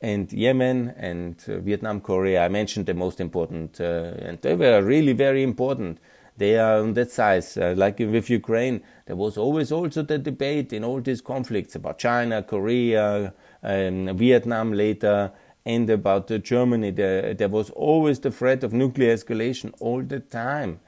And 0.00 0.32
Yemen 0.32 0.94
and 0.96 1.42
uh, 1.48 1.58
Vietnam, 1.60 2.00
Korea, 2.00 2.44
I 2.44 2.48
mentioned 2.48 2.86
the 2.86 2.94
most 2.94 3.20
important, 3.20 3.80
uh, 3.80 4.12
and 4.18 4.38
they 4.42 4.54
were 4.54 4.82
really 4.82 5.14
very 5.14 5.42
important 5.42 5.98
they 6.36 6.58
are 6.58 6.80
on 6.80 6.94
that 6.94 7.10
size. 7.10 7.56
Uh, 7.56 7.74
like 7.76 7.98
with 7.98 8.28
Ukraine, 8.28 8.82
there 9.06 9.16
was 9.16 9.36
always 9.38 9.70
also 9.70 10.02
the 10.02 10.18
debate 10.18 10.72
in 10.72 10.84
all 10.84 11.00
these 11.00 11.20
conflicts 11.20 11.74
about 11.74 11.98
China, 11.98 12.42
Korea, 12.42 13.32
um, 13.62 14.16
Vietnam 14.16 14.72
later, 14.72 15.32
and 15.64 15.88
about 15.88 16.30
uh, 16.30 16.38
Germany. 16.38 16.90
There, 16.90 17.34
there 17.34 17.48
was 17.48 17.70
always 17.70 18.20
the 18.20 18.30
threat 18.30 18.64
of 18.64 18.72
nuclear 18.72 19.14
escalation 19.14 19.72
all 19.80 20.02
the 20.02 20.20
time. 20.20 20.80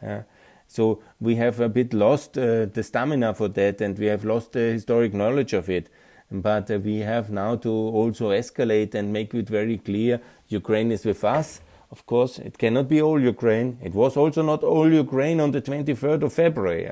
so 0.67 1.01
we 1.21 1.37
have 1.37 1.61
a 1.61 1.69
bit 1.69 1.95
lost 1.95 2.37
uh, 2.37 2.67
the 2.67 2.83
stamina 2.83 3.35
for 3.35 3.49
that, 3.49 3.81
and 3.81 3.99
we 3.99 4.07
have 4.07 4.25
lost 4.25 4.53
the 4.53 4.73
historic 4.73 5.15
knowledge 5.15 5.53
of 5.53 5.71
it. 5.71 5.89
But 6.31 6.71
uh, 6.71 6.79
we 6.79 6.99
have 6.99 7.31
now 7.31 7.55
to 7.57 7.71
also 7.71 8.31
escalate 8.31 8.95
and 8.95 9.13
make 9.13 9.33
it 9.33 9.49
very 9.49 9.79
clear 9.79 10.21
Ukraine 10.49 10.91
is 10.91 11.05
with 11.05 11.23
us 11.23 11.61
of 11.91 12.05
course, 12.07 12.39
it 12.39 12.59
cannot 12.59 12.89
be 12.89 13.01
all 13.01 13.21
Ukraine. 13.21 13.79
It 13.83 13.95
was 13.95 14.17
also 14.17 14.43
not 14.43 14.63
all 14.65 14.93
Ukraine 14.93 15.41
on 15.41 15.53
the 15.53 15.63
23rd 15.63 16.23
of 16.23 16.33
February. 16.33 16.89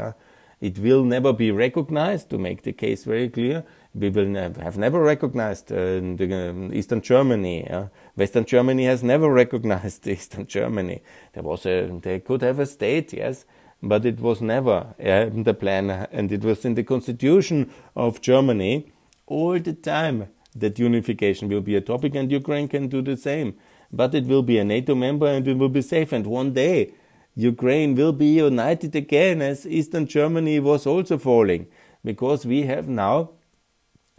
It 0.61 0.78
will 0.78 1.04
never 1.04 1.33
be 1.33 1.50
recognized, 1.50 2.30
to 2.30 2.38
make 2.38 2.62
the 2.62 2.72
case 2.72 3.04
very 3.04 3.28
clear. 3.28 3.64
We 3.94 4.09
will 4.09 4.26
ne- 4.26 4.54
have 4.62 4.78
never 4.78 5.00
recognized 5.02 5.70
uh, 5.70 5.76
the, 5.76 6.50
um, 6.50 6.72
Eastern 6.72 7.00
Germany. 7.00 7.68
Western 8.16 8.44
Germany 8.44 8.85
has 8.87 9.02
never 9.02 9.30
recognized 9.33 10.07
Eastern 10.16 10.46
Germany. 10.46 11.02
There 11.33 11.42
was 11.42 11.66
a, 11.66 11.90
they 12.02 12.20
could 12.20 12.42
have 12.42 12.61
a 12.61 12.66
state, 12.66 13.12
yes, 13.12 13.44
but 13.83 14.07
it 14.07 14.20
was 14.20 14.40
never 14.40 14.94
uh, 14.98 15.28
the 15.33 15.54
plan, 15.54 15.90
and 15.90 16.33
it 16.33 16.42
was 16.42 16.64
in 16.64 16.74
the 16.74 16.85
constitution 16.85 17.70
of 17.94 18.20
Germany 18.20 18.92
all 19.26 19.59
the 19.59 19.74
time 19.74 20.28
that 20.54 20.78
unification 20.78 21.48
will 21.48 21.61
be 21.61 21.76
a 21.76 21.80
topic, 21.80 22.14
and 22.14 22.30
Ukraine 22.30 22.68
can 22.68 22.88
do 22.88 23.02
the 23.02 23.16
same. 23.16 23.54
But 23.92 24.14
it 24.14 24.27
will 24.27 24.42
be 24.42 24.59
a 24.59 24.64
NATO 24.64 24.94
member, 24.94 25.27
and 25.27 25.47
it 25.47 25.57
will 25.57 25.68
be 25.68 25.83
safe. 25.83 26.12
And 26.12 26.27
one 26.27 26.53
day, 26.53 26.94
Ukraine 27.37 27.94
will 27.94 28.12
be 28.12 28.27
united 28.27 28.94
again, 28.94 29.42
as 29.42 29.66
Eastern 29.66 30.07
Germany 30.07 30.61
was 30.61 30.87
also 30.87 31.18
falling, 31.18 31.66
because 32.05 32.47
we 32.47 32.62
have 32.62 32.88
now, 32.88 33.31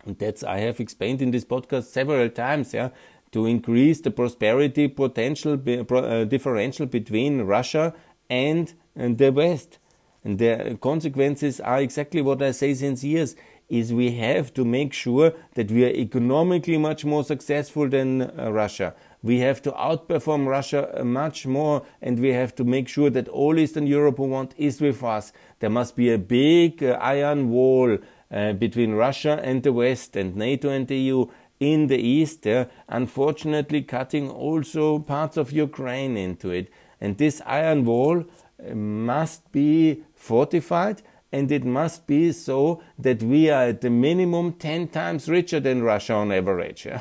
and 0.05 0.17
that's 0.17 0.43
I 0.43 0.59
have 0.59 0.79
explained 0.79 1.21
in 1.21 1.31
this 1.31 1.45
podcast 1.45 1.85
several 1.85 2.29
times, 2.29 2.73
yeah, 2.73 2.89
to 3.31 3.45
increase 3.45 4.01
the 4.01 4.11
prosperity 4.11 4.87
potential 4.87 5.53
uh, 5.53 6.23
differential 6.25 6.85
between 6.85 7.41
Russia 7.41 7.93
and, 8.29 8.73
and 8.95 9.17
the 9.17 9.31
West. 9.31 9.79
And 10.23 10.39
the 10.39 10.77
consequences 10.81 11.59
are 11.59 11.79
exactly 11.79 12.21
what 12.21 12.41
I 12.41 12.51
say 12.51 12.73
since 12.73 13.03
years 13.03 13.35
is 13.69 13.93
we 13.93 14.11
have 14.11 14.53
to 14.53 14.63
make 14.63 14.93
sure 14.93 15.33
that 15.55 15.71
we 15.71 15.85
are 15.85 15.89
economically 15.89 16.77
much 16.77 17.03
more 17.03 17.23
successful 17.23 17.89
than 17.89 18.21
uh, 18.21 18.51
Russia. 18.51 18.93
We 19.25 19.39
have 19.39 19.59
to 19.63 19.71
outperform 19.71 20.45
Russia 20.45 21.01
uh, 21.01 21.03
much 21.03 21.47
more, 21.47 21.83
and 21.99 22.19
we 22.19 22.29
have 22.33 22.53
to 22.55 22.63
make 22.63 22.87
sure 22.87 23.09
that 23.09 23.27
all 23.27 23.57
Eastern 23.57 23.87
Europe 23.87 24.17
who 24.17 24.27
want 24.27 24.53
is 24.55 24.79
with 24.79 25.03
us. 25.03 25.33
There 25.61 25.71
must 25.71 25.95
be 25.95 26.11
a 26.11 26.19
big 26.19 26.83
uh, 26.83 26.99
iron 27.01 27.49
wall 27.49 27.97
uh, 28.31 28.53
between 28.53 28.91
Russia 28.93 29.41
and 29.43 29.63
the 29.63 29.73
West, 29.73 30.15
and 30.15 30.35
NATO 30.35 30.69
and 30.69 30.87
the 30.87 30.97
EU 30.97 31.25
in 31.59 31.87
the 31.87 31.97
East, 31.97 32.45
uh, 32.45 32.65
unfortunately 32.87 33.81
cutting 33.81 34.29
also 34.29 34.99
parts 34.99 35.37
of 35.37 35.51
Ukraine 35.51 36.17
into 36.17 36.51
it. 36.51 36.69
And 37.01 37.17
this 37.17 37.41
iron 37.47 37.83
wall 37.83 38.19
uh, 38.19 38.75
must 38.75 39.51
be 39.51 40.03
fortified 40.13 41.01
and 41.31 41.51
it 41.51 41.65
must 41.65 42.05
be 42.05 42.31
so 42.31 42.83
that 42.99 43.23
we 43.23 43.49
are 43.49 43.69
at 43.69 43.81
the 43.81 43.89
minimum 43.89 44.53
10 44.53 44.89
times 44.89 45.27
richer 45.27 45.59
than 45.59 45.81
Russia 45.81 46.13
on 46.13 46.31
average. 46.31 46.87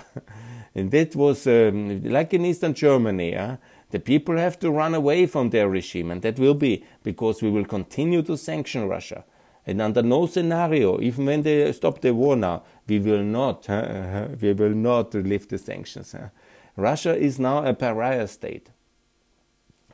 And 0.75 0.91
that 0.91 1.15
was 1.15 1.47
um, 1.47 2.03
like 2.03 2.35
in 2.35 2.45
Eastern 2.45 2.75
Germany. 2.75 3.37
The 3.91 4.01
people 4.01 4.37
have 4.37 4.59
to 4.59 4.73
run 4.73 4.95
away 4.95 5.27
from 5.27 5.51
their 5.51 5.69
regime, 5.69 6.11
and 6.11 6.21
that 6.23 6.39
will 6.39 6.55
be 6.55 6.85
because 7.05 7.41
we 7.43 7.51
will 7.51 7.65
continue 7.65 8.23
to 8.23 8.37
sanction 8.37 8.89
Russia. 8.89 9.25
And 9.67 9.81
under 9.81 10.03
no 10.03 10.27
scenario, 10.27 11.01
even 11.01 11.27
when 11.27 11.43
they 11.43 11.73
stop 11.73 12.01
the 12.01 12.13
war 12.13 12.37
now, 12.37 12.65
we 12.87 12.99
will 12.99 13.23
not, 13.23 13.71
uh, 13.71 14.29
we 14.41 14.53
will 14.53 14.75
not 14.75 15.15
lift 15.15 15.51
the 15.51 15.59
sanctions. 15.59 16.15
Russia 16.77 17.17
is 17.17 17.39
now 17.39 17.65
a 17.65 17.73
pariah 17.73 18.27
state, 18.27 18.71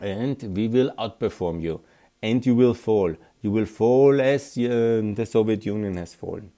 and 0.00 0.42
we 0.56 0.66
will 0.66 0.90
outperform 0.98 1.60
you, 1.60 1.82
and 2.22 2.44
you 2.46 2.54
will 2.54 2.74
fall. 2.74 3.14
You 3.42 3.50
will 3.50 3.66
fall 3.66 4.20
as 4.20 4.56
uh, 4.56 5.02
the 5.14 5.26
Soviet 5.26 5.66
Union 5.66 5.96
has 5.98 6.14
fallen. 6.14 6.50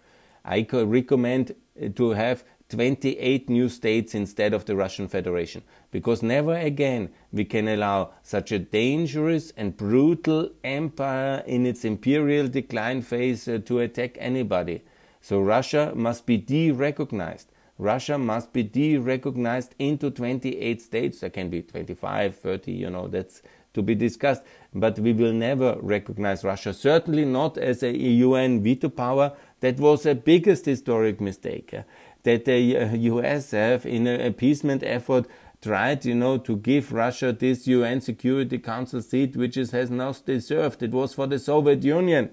I 0.45 0.67
recommend 0.73 1.55
uh, 1.81 1.89
to 1.97 2.11
have 2.11 2.45
28 2.73 3.51
new 3.51 3.69
states 3.69 4.15
instead 4.15 4.55
of 4.55 4.65
the 4.65 4.75
Russian 4.75 5.07
Federation, 5.07 5.63
because 5.91 6.23
never 6.23 6.57
again 6.57 7.11
we 7.31 7.45
can 7.45 7.69
allow 7.69 8.13
such 8.23 8.51
a 8.51 8.59
dangerous 8.59 9.53
and 9.59 9.77
brutal 9.77 10.51
empire 10.65 11.43
in 11.47 11.67
its 11.67 11.85
imperial 11.85 12.49
decline 12.49 13.03
phase 13.03 13.47
uh, 13.47 13.59
to 13.67 13.81
attack 13.81 14.17
anybody. 14.19 14.83
So 15.21 15.41
Russia 15.41 15.93
must 15.95 16.25
be 16.25 16.39
de-recognized. 16.39 17.53
Russia 17.79 18.17
must 18.17 18.55
be 18.55 18.63
de-recognized 18.63 19.75
into 19.79 20.11
28 20.11 20.81
states. 20.81 21.21
There 21.21 21.31
can 21.31 21.51
be 21.51 21.63
25, 21.63 22.37
30, 22.37 22.73
you 22.73 22.89
know, 22.89 23.07
that's 23.07 23.43
to 23.75 23.83
be 23.83 23.95
discussed. 23.95 24.43
But 24.75 24.99
we 24.99 25.13
will 25.13 25.33
never 25.33 25.77
recognize 25.81 26.45
Russia, 26.45 26.73
certainly 26.73 27.25
not 27.25 27.59
as 27.59 27.83
a 27.83 27.95
UN 27.95 28.63
veto 28.63 28.89
power. 28.89 29.33
That 29.61 29.79
was 29.79 30.03
the 30.05 30.15
biggest 30.15 30.65
historic 30.65 31.21
mistake 31.21 31.73
uh, 31.73 31.83
that 32.23 32.45
the 32.45 32.59
US 32.59 33.51
have 33.51 33.87
in 33.87 34.07
an 34.07 34.21
appeasement 34.21 34.83
effort 34.83 35.27
tried, 35.61 36.05
you 36.05 36.15
know, 36.15 36.39
to 36.39 36.57
give 36.57 36.93
Russia 36.93 37.33
this 37.33 37.67
UN 37.67 38.01
Security 38.01 38.59
Council 38.59 39.01
seat, 39.01 39.37
which 39.37 39.57
it 39.57 39.71
has 39.71 39.91
not 39.91 40.21
deserved. 40.27 40.83
It 40.83 40.91
was 40.91 41.15
for 41.15 41.27
the 41.27 41.39
Soviet 41.39 41.85
Union, 41.85 42.31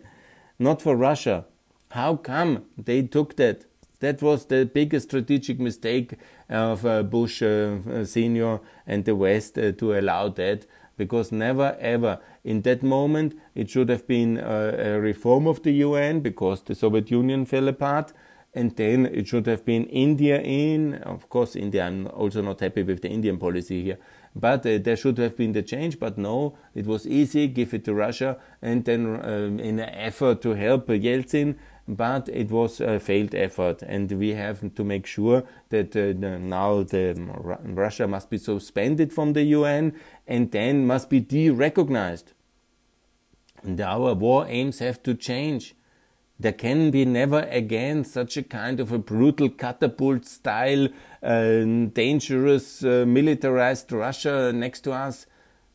not 0.57 0.81
for 0.81 0.95
Russia. 0.95 1.45
How 1.91 2.15
come 2.15 2.65
they 2.77 3.03
took 3.03 3.35
that? 3.37 3.65
That 3.99 4.21
was 4.21 4.45
the 4.45 4.65
biggest 4.65 5.09
strategic 5.09 5.59
mistake 5.59 6.13
of 6.49 6.85
uh, 6.85 7.03
Bush 7.03 7.41
uh, 7.41 8.05
Senior 8.05 8.61
and 8.87 9.05
the 9.05 9.15
West 9.15 9.57
uh, 9.57 9.73
to 9.73 9.97
allow 9.97 10.29
that 10.29 10.65
because 10.97 11.31
never 11.31 11.77
ever 11.79 12.19
in 12.43 12.61
that 12.61 12.83
moment 12.83 13.33
it 13.55 13.69
should 13.69 13.89
have 13.89 14.07
been 14.07 14.37
a, 14.37 14.95
a 14.95 14.99
reform 14.99 15.47
of 15.47 15.63
the 15.63 15.71
UN 15.71 16.21
because 16.21 16.61
the 16.61 16.75
Soviet 16.75 17.11
Union 17.11 17.45
fell 17.45 17.67
apart 17.67 18.13
and 18.59 18.75
then 18.75 19.05
it 19.05 19.25
should 19.29 19.47
have 19.47 19.63
been 19.63 19.85
India 19.85 20.41
in. 20.41 20.95
Of 20.95 21.29
course, 21.29 21.55
India, 21.55 21.85
I'm 21.85 22.07
also 22.07 22.41
not 22.41 22.59
happy 22.59 22.83
with 22.83 23.01
the 23.01 23.09
Indian 23.09 23.37
policy 23.37 23.83
here, 23.83 23.99
but 24.35 24.65
uh, 24.65 24.77
there 24.79 24.97
should 24.97 25.17
have 25.17 25.37
been 25.37 25.53
the 25.53 25.63
change. 25.63 25.97
But 25.97 26.17
no, 26.17 26.57
it 26.75 26.85
was 26.85 27.07
easy, 27.07 27.47
give 27.47 27.73
it 27.73 27.85
to 27.85 27.93
Russia, 27.93 28.37
and 28.61 28.83
then 28.83 29.01
um, 29.23 29.59
in 29.59 29.79
an 29.79 29.89
effort 29.89 30.41
to 30.41 30.49
help 30.55 30.87
Yeltsin, 30.87 31.55
but 31.87 32.27
it 32.27 32.51
was 32.51 32.81
a 32.81 32.99
failed 32.99 33.33
effort, 33.33 33.81
and 33.81 34.11
we 34.11 34.29
have 34.29 34.75
to 34.75 34.83
make 34.83 35.05
sure 35.05 35.43
that 35.69 35.95
uh, 35.95 36.13
now 36.37 36.83
the 36.83 37.15
Russia 37.63 38.07
must 38.07 38.29
be 38.29 38.37
suspended 38.37 39.13
from 39.13 39.33
the 39.33 39.43
UN 39.57 39.93
and 40.27 40.51
then 40.51 40.85
must 40.85 41.09
be 41.09 41.19
de-recognized. 41.19 42.33
And 43.63 43.79
our 43.81 44.13
war 44.13 44.45
aims 44.47 44.79
have 44.79 45.01
to 45.03 45.15
change. 45.15 45.75
There 46.39 46.53
can 46.53 46.89
be 46.89 47.03
never 47.03 47.41
again 47.51 48.05
such 48.05 48.37
a 48.37 48.43
kind 48.43 48.79
of 48.79 48.93
a 48.93 48.97
brutal 48.97 49.49
catapult 49.49 50.25
style, 50.25 50.87
uh, 51.21 51.63
dangerous, 51.93 52.81
uh, 52.81 53.03
militarized 53.05 53.91
Russia 53.91 54.53
next 54.53 54.81
to 54.81 54.93
us. 54.93 55.25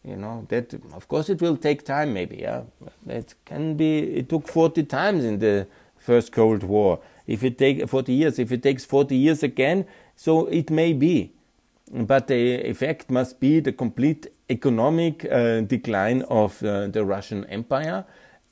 You 0.03 0.17
know, 0.17 0.47
that, 0.49 0.73
of 0.95 1.09
course, 1.09 1.29
it 1.29 1.41
will 1.43 1.57
take 1.57 1.85
time, 1.85 2.15
maybe, 2.15 2.37
yeah. 2.37 2.63
It 3.07 3.35
can 3.45 3.75
be, 3.75 3.99
it 3.99 4.29
took 4.29 4.49
40 4.49 4.85
times 4.85 5.25
in 5.25 5.39
the 5.39 5.67
First 5.99 6.33
Cold 6.33 6.63
War. 6.63 7.01
If 7.27 7.43
it 7.43 7.59
takes 7.59 7.91
40 7.91 8.13
years, 8.13 8.39
if 8.39 8.53
it 8.53 8.63
takes 8.63 8.85
40 8.85 9.17
years 9.17 9.43
again, 9.43 9.87
so 10.17 10.47
it 10.47 10.71
may 10.71 10.93
be. 10.93 11.33
But 11.91 12.29
the 12.29 12.69
effect 12.69 13.11
must 13.11 13.41
be 13.41 13.61
the 13.61 13.73
complete 13.73 14.27
economic 14.51 15.27
uh, 15.31 15.61
decline 15.61 16.23
of 16.23 16.63
uh, 16.63 16.89
the 16.89 17.05
Russian 17.05 17.45
Empire 17.47 18.05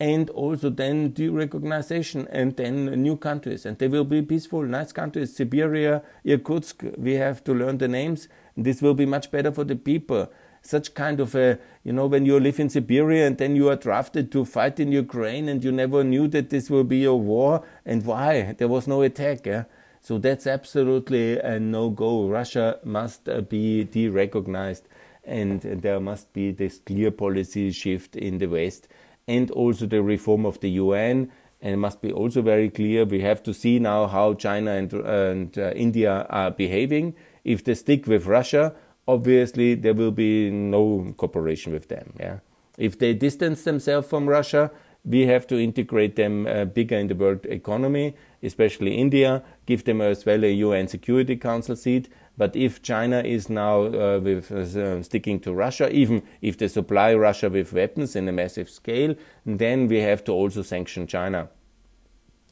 and 0.02 0.30
also 0.30 0.68
then 0.68 1.12
derecognition 1.12 2.26
and 2.32 2.56
then 2.56 2.86
new 3.00 3.16
countries. 3.16 3.64
And 3.64 3.78
they 3.78 3.86
will 3.86 4.04
be 4.04 4.20
peaceful, 4.20 4.62
nice 4.62 4.90
countries. 4.90 5.36
Siberia, 5.36 6.02
Irkutsk, 6.24 6.82
we 6.98 7.14
have 7.14 7.44
to 7.44 7.54
learn 7.54 7.78
the 7.78 7.86
names. 7.86 8.26
This 8.56 8.82
will 8.82 8.94
be 8.94 9.06
much 9.06 9.30
better 9.30 9.52
for 9.52 9.62
the 9.62 9.76
people 9.76 10.32
such 10.64 10.94
kind 10.94 11.18
of 11.18 11.34
a, 11.34 11.58
you 11.82 11.92
know, 11.92 12.06
when 12.06 12.24
you 12.24 12.38
live 12.38 12.60
in 12.60 12.68
Siberia 12.68 13.26
and 13.26 13.36
then 13.36 13.56
you 13.56 13.68
are 13.68 13.74
drafted 13.74 14.30
to 14.30 14.44
fight 14.44 14.78
in 14.78 14.92
Ukraine 14.92 15.48
and 15.48 15.62
you 15.64 15.72
never 15.72 16.04
knew 16.04 16.28
that 16.28 16.50
this 16.50 16.70
will 16.70 16.84
be 16.84 17.04
a 17.04 17.12
war 17.12 17.64
and 17.84 18.04
why? 18.04 18.54
There 18.58 18.68
was 18.68 18.86
no 18.86 19.02
attack. 19.02 19.44
Yeah? 19.44 19.64
So 20.00 20.18
that's 20.18 20.46
absolutely 20.46 21.40
a 21.40 21.58
no 21.58 21.90
go. 21.90 22.28
Russia 22.28 22.78
must 22.84 23.28
uh, 23.28 23.40
be 23.40 23.82
de 23.82 24.08
recognized 24.08 24.86
and 25.24 25.62
there 25.62 25.98
must 25.98 26.32
be 26.32 26.52
this 26.52 26.78
clear 26.78 27.10
policy 27.10 27.72
shift 27.72 28.14
in 28.14 28.38
the 28.38 28.46
West 28.46 28.86
and 29.26 29.50
also 29.50 29.86
the 29.86 30.02
reform 30.02 30.44
of 30.46 30.60
the 30.60 30.70
UN. 30.70 31.30
And 31.60 31.74
it 31.74 31.76
must 31.76 32.02
be 32.02 32.12
also 32.12 32.42
very 32.42 32.70
clear 32.70 33.04
we 33.04 33.20
have 33.20 33.42
to 33.44 33.54
see 33.54 33.78
now 33.78 34.06
how 34.06 34.34
China 34.34 34.72
and, 34.72 34.92
and 34.92 35.56
uh, 35.56 35.70
India 35.70 36.26
are 36.28 36.50
behaving. 36.50 37.14
If 37.44 37.64
they 37.64 37.74
stick 37.74 38.06
with 38.06 38.26
Russia, 38.26 38.74
obviously 39.06 39.74
there 39.74 39.94
will 39.94 40.10
be 40.10 40.50
no 40.50 41.14
cooperation 41.16 41.72
with 41.72 41.88
them. 41.88 42.14
Yeah? 42.18 42.38
If 42.78 42.98
they 42.98 43.14
distance 43.14 43.62
themselves 43.62 44.08
from 44.08 44.28
Russia, 44.28 44.70
we 45.04 45.26
have 45.26 45.46
to 45.48 45.58
integrate 45.58 46.16
them 46.16 46.46
uh, 46.46 46.64
bigger 46.64 46.96
in 46.96 47.08
the 47.08 47.14
world 47.14 47.44
economy, 47.46 48.14
especially 48.42 48.96
India, 48.96 49.42
give 49.66 49.84
them 49.84 50.00
as 50.00 50.24
well 50.24 50.44
a 50.44 50.52
UN 50.52 50.88
Security 50.88 51.36
Council 51.36 51.76
seat. 51.76 52.08
But 52.36 52.56
if 52.56 52.82
China 52.82 53.20
is 53.20 53.50
now 53.50 53.82
uh, 53.82 54.20
with, 54.20 54.50
uh, 54.50 55.02
sticking 55.02 55.38
to 55.40 55.52
Russia, 55.52 55.90
even 55.92 56.22
if 56.40 56.56
they 56.56 56.68
supply 56.68 57.14
Russia 57.14 57.50
with 57.50 57.72
weapons 57.72 58.16
in 58.16 58.28
a 58.28 58.32
massive 58.32 58.70
scale, 58.70 59.14
then 59.44 59.86
we 59.88 59.98
have 59.98 60.24
to 60.24 60.32
also 60.32 60.62
sanction 60.62 61.06
China. 61.06 61.48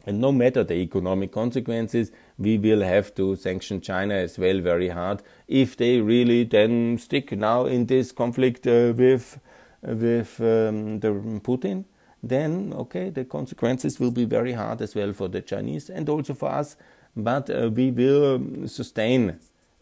And 0.07 0.21
no 0.21 0.33
matter 0.33 0.65
the 0.65 0.75
economic 0.75 1.33
consequences, 1.33 2.11
we 2.39 2.59
will 2.59 2.81
have 2.81 3.15
to 3.17 3.37
sanction 3.37 3.81
China 3.81 4.15
as 4.15 4.39
well 4.39 4.61
very 4.61 4.89
hard 4.89 5.23
if 5.47 5.77
they 5.77 6.01
really 6.01 6.45
then 6.45 6.99
stick 6.99 7.33
now 7.33 7.67
in 7.67 7.87
this 7.87 8.13
conflict 8.13 8.67
uh, 8.67 8.93
with 8.97 9.39
with 9.83 10.41
um, 10.41 11.01
the 11.01 11.09
Putin. 11.43 11.85
Then 12.23 12.73
okay, 12.75 13.11
the 13.11 13.25
consequences 13.25 14.01
will 14.01 14.11
be 14.11 14.25
very 14.25 14.53
hard 14.53 14.81
as 14.83 14.95
well 14.95 15.13
for 15.13 15.29
the 15.29 15.43
Chinese 15.43 15.91
and 15.91 16.09
also 16.09 16.35
for 16.35 16.51
us. 16.51 16.77
But 17.17 17.51
uh, 17.51 17.71
we 17.73 17.91
will 17.91 18.69
sustain 18.69 19.39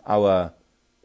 our 0.09 0.53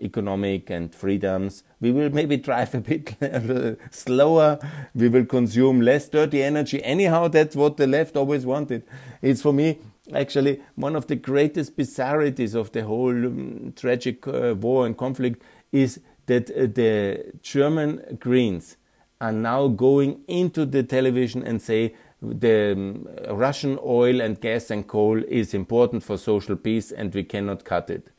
economic 0.02 0.70
and 0.70 0.94
freedoms 0.94 1.64
We 1.80 1.92
will 1.92 2.10
maybe 2.10 2.38
drive 2.38 2.74
a 2.76 2.80
bit 2.80 3.16
slower. 3.92 4.58
We 4.96 5.10
will 5.10 5.26
consume 5.26 5.82
less 5.82 6.08
dirty 6.10 6.42
energy. 6.42 6.82
Anyhow, 6.84 7.28
that's 7.28 7.56
what 7.56 7.78
the 7.78 7.88
left 7.88 8.16
always 8.16 8.46
wanted. 8.46 8.84
It's 9.22 9.42
for 9.42 9.54
me 9.54 9.80
actually 10.14 10.62
one 10.76 10.96
of 10.96 11.08
the 11.08 11.16
greatest 11.16 11.78
bizarrities 11.78 12.56
of 12.56 12.72
the 12.72 12.84
whole 12.84 13.26
um, 13.26 13.74
tragic 13.76 14.28
uh, 14.28 14.56
war 14.56 14.86
and 14.86 14.98
conflict 14.98 15.44
is 15.72 16.00
that 16.26 16.50
uh, 16.52 16.68
the 16.68 17.34
German 17.42 18.18
Greens 18.20 18.78
are 19.20 19.32
now 19.32 19.68
going 19.68 20.22
into 20.28 20.66
the 20.66 20.84
television 20.84 21.44
and 21.44 21.62
say 21.62 21.96
the 22.22 22.72
um, 22.72 23.08
Russian 23.30 23.78
oil 23.84 24.22
and 24.22 24.40
gas 24.40 24.72
and 24.72 24.88
coal 24.88 25.22
is 25.28 25.54
important 25.54 26.04
for 26.04 26.18
social 26.18 26.56
peace 26.56 26.92
and 26.92 27.14
we 27.14 27.24
cannot 27.24 27.66
cut 27.66 27.90
it. 27.90 28.10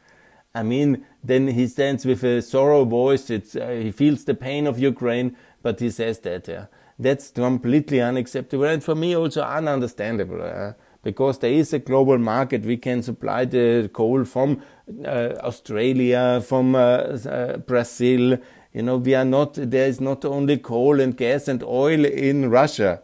I 0.55 0.63
mean, 0.63 1.05
then 1.23 1.49
he 1.49 1.67
stands 1.67 2.07
with 2.07 2.23
a 2.23 2.41
sorrow 2.41 2.85
voice. 2.85 3.29
It's, 3.29 3.57
uh, 3.57 3.69
he 3.69 3.91
feels 3.91 4.25
the 4.25 4.35
pain 4.35 4.67
of 4.67 4.79
Ukraine, 4.79 5.37
but 5.63 5.81
he 5.81 5.91
says 5.91 6.21
that. 6.21 6.47
Yeah. 6.47 6.67
That's 6.99 7.31
completely 7.31 8.01
unacceptable 8.01 8.67
and 8.67 8.83
for 8.83 8.95
me 8.95 9.17
also 9.17 9.43
ununderstandable. 9.43 10.71
Uh, 10.71 10.75
because 11.03 11.41
there 11.41 11.53
is 11.53 11.73
a 11.73 11.79
global 11.81 12.19
market, 12.19 12.65
we 12.65 12.77
can 12.77 13.03
supply 13.03 13.45
the 13.45 13.91
coal 13.93 14.25
from 14.25 14.63
uh, 15.05 15.35
Australia, 15.43 16.41
from 16.41 16.75
uh, 16.75 16.79
uh, 16.79 17.57
Brazil. 17.59 18.39
You 18.73 18.83
know, 18.83 18.97
we 18.97 19.15
are 19.15 19.25
not. 19.25 19.55
There 19.55 19.87
is 19.87 20.01
not 20.01 20.25
only 20.25 20.57
coal 20.57 21.01
and 21.01 21.15
gas 21.17 21.47
and 21.47 21.63
oil 21.63 22.05
in 22.07 22.49
Russia 22.49 23.03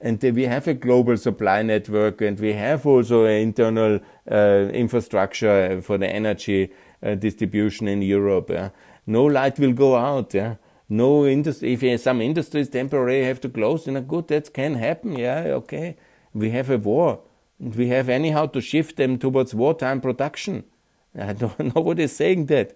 and 0.00 0.22
we 0.22 0.44
have 0.44 0.66
a 0.66 0.74
global 0.74 1.16
supply 1.16 1.62
network 1.62 2.22
and 2.22 2.40
we 2.40 2.54
have 2.54 2.86
also 2.86 3.24
an 3.24 3.40
internal 3.42 4.00
uh, 4.30 4.70
infrastructure 4.72 5.80
for 5.82 5.98
the 5.98 6.08
energy 6.08 6.72
uh, 7.02 7.14
distribution 7.14 7.86
in 7.86 8.00
Europe. 8.00 8.50
Yeah? 8.50 8.70
No 9.06 9.24
light 9.24 9.58
will 9.58 9.72
go 9.72 9.96
out. 9.96 10.32
Yeah? 10.32 10.56
No 10.88 11.26
industry. 11.26 11.74
If 11.74 12.00
some 12.00 12.22
industries 12.22 12.70
temporarily 12.70 13.24
have 13.24 13.40
to 13.42 13.48
close, 13.48 13.86
you 13.86 13.92
know, 13.92 14.00
good, 14.00 14.28
that 14.28 14.54
can 14.54 14.74
happen. 14.74 15.16
Yeah, 15.18 15.44
okay. 15.60 15.96
We 16.32 16.50
have 16.50 16.70
a 16.70 16.78
war. 16.78 17.20
And 17.58 17.74
we 17.74 17.88
have 17.88 18.08
anyhow 18.08 18.46
to 18.46 18.60
shift 18.60 18.96
them 18.96 19.18
towards 19.18 19.54
wartime 19.54 20.00
production. 20.00 20.64
I 21.18 21.34
don't, 21.34 21.74
nobody's 21.74 22.16
saying 22.16 22.46
that. 22.46 22.74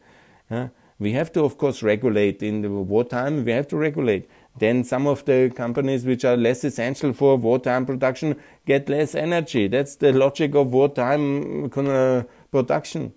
Yeah? 0.51 0.69
We 0.99 1.13
have 1.13 1.33
to, 1.33 1.45
of 1.45 1.59
course, 1.59 1.83
regulate 1.83 2.43
in 2.43 2.63
the 2.63 2.71
wartime. 2.71 3.45
We 3.45 3.53
have 3.53 3.67
to 3.69 3.77
regulate 3.77 4.29
then 4.57 4.85
some 4.85 5.07
of 5.07 5.25
the 5.25 5.53
companies 5.55 6.05
which 6.05 6.25
are 6.25 6.37
less 6.37 6.63
essential 6.63 7.13
for 7.13 7.37
wartime 7.37 7.85
production 7.85 8.37
get 8.67 8.89
less 8.89 9.15
energy. 9.15 9.67
That's 9.67 9.97
the 9.97 10.13
logic 10.13 10.55
of 10.55 10.73
wartime 10.73 11.71
uh, 11.77 12.23
production. 12.53 13.13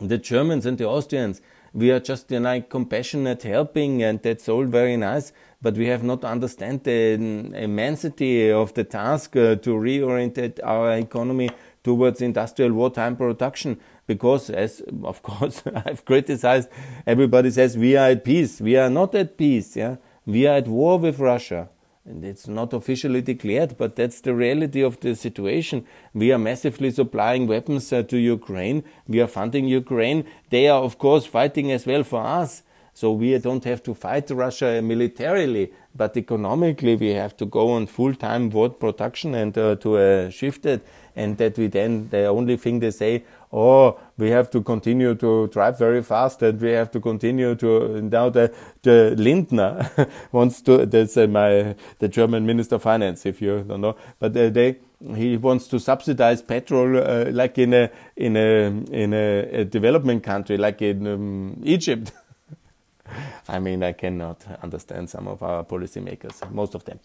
The 0.00 0.18
Germans 0.18 0.66
and 0.66 0.76
the 0.76 0.86
Austrians, 0.86 1.40
we 1.72 1.90
are 1.90 2.00
just 2.00 2.30
you 2.30 2.40
know, 2.40 2.60
compassionate 2.60 3.42
helping, 3.42 4.02
and 4.02 4.22
that's 4.22 4.48
all 4.48 4.64
very 4.64 4.96
nice. 4.96 5.32
But 5.60 5.74
we 5.74 5.86
have 5.86 6.04
not 6.04 6.24
understand 6.24 6.84
the 6.84 7.14
immensity 7.14 8.50
of 8.52 8.74
the 8.74 8.84
task 8.84 9.34
uh, 9.34 9.56
to 9.56 9.70
reorient 9.70 10.60
our 10.62 10.92
economy 10.98 11.50
towards 11.82 12.20
industrial 12.20 12.72
wartime 12.72 13.16
production. 13.16 13.80
Because, 14.06 14.50
as 14.50 14.82
of 15.02 15.22
course 15.22 15.62
I've 15.74 16.04
criticized, 16.04 16.68
everybody 17.06 17.50
says 17.50 17.76
we 17.76 17.96
are 17.96 18.10
at 18.10 18.24
peace. 18.24 18.60
We 18.60 18.76
are 18.76 18.90
not 18.90 19.14
at 19.14 19.36
peace. 19.36 19.74
Yeah 19.74 19.96
we 20.28 20.46
are 20.46 20.56
at 20.56 20.68
war 20.68 20.98
with 20.98 21.18
Russia. 21.18 21.70
And 22.04 22.24
it's 22.24 22.46
not 22.46 22.72
officially 22.72 23.22
declared, 23.22 23.76
but 23.76 23.96
that's 23.96 24.20
the 24.20 24.34
reality 24.34 24.82
of 24.82 25.00
the 25.00 25.14
situation. 25.14 25.86
We 26.14 26.32
are 26.32 26.38
massively 26.38 26.90
supplying 26.90 27.46
weapons 27.46 27.92
uh, 27.92 28.02
to 28.04 28.16
Ukraine. 28.18 28.84
We 29.06 29.20
are 29.20 29.26
funding 29.26 29.66
Ukraine. 29.66 30.24
They 30.50 30.68
are, 30.68 30.82
of 30.82 30.98
course, 30.98 31.24
fighting 31.26 31.72
as 31.72 31.86
well 31.86 32.04
for 32.04 32.22
us. 32.22 32.62
So 32.92 33.12
we 33.12 33.38
don't 33.38 33.64
have 33.64 33.82
to 33.84 33.94
fight 33.94 34.30
Russia 34.30 34.82
militarily, 34.82 35.72
but 35.94 36.16
economically 36.16 36.96
we 36.96 37.10
have 37.10 37.36
to 37.38 37.46
go 37.46 37.70
on 37.70 37.86
full-time 37.86 38.50
war 38.50 38.70
production 38.70 39.34
and 39.34 39.56
uh, 39.56 39.76
to 39.76 39.96
uh, 39.96 40.30
shift 40.30 40.66
it. 40.66 40.86
And 41.18 41.36
that 41.38 41.58
we 41.58 41.66
then, 41.66 42.08
the 42.10 42.26
only 42.26 42.56
thing 42.56 42.78
they 42.78 42.92
say, 42.92 43.24
oh, 43.52 43.98
we 44.18 44.30
have 44.30 44.50
to 44.50 44.62
continue 44.62 45.16
to 45.16 45.48
drive 45.48 45.76
very 45.76 46.00
fast 46.00 46.42
and 46.42 46.60
we 46.60 46.70
have 46.70 46.92
to 46.92 47.00
continue 47.00 47.56
to, 47.56 48.00
now 48.02 48.28
the, 48.28 48.54
the 48.82 49.16
Lindner 49.18 49.90
wants 50.32 50.62
to, 50.62 50.86
that's 50.86 51.16
uh, 51.16 51.26
my, 51.26 51.74
the 51.98 52.08
German 52.08 52.46
Minister 52.46 52.76
of 52.76 52.82
Finance, 52.82 53.26
if 53.26 53.42
you 53.42 53.64
don't 53.66 53.80
know, 53.80 53.96
but 54.20 54.36
uh, 54.36 54.48
they, 54.48 54.76
he 55.16 55.36
wants 55.36 55.66
to 55.68 55.80
subsidize 55.80 56.40
petrol 56.40 56.96
uh, 56.98 57.24
like 57.32 57.58
in 57.58 57.74
a, 57.74 57.90
in 58.16 58.36
a, 58.36 58.66
in 58.92 59.12
a, 59.12 59.60
a 59.60 59.64
development 59.64 60.22
country, 60.22 60.56
like 60.56 60.80
in 60.82 61.04
um, 61.06 61.60
Egypt. 61.64 62.12
I 63.48 63.58
mean, 63.58 63.82
I 63.82 63.92
cannot 63.92 64.44
understand 64.62 65.10
some 65.10 65.26
of 65.26 65.42
our 65.42 65.64
policymakers, 65.64 66.48
most 66.52 66.76
of 66.76 66.84
them. 66.84 67.00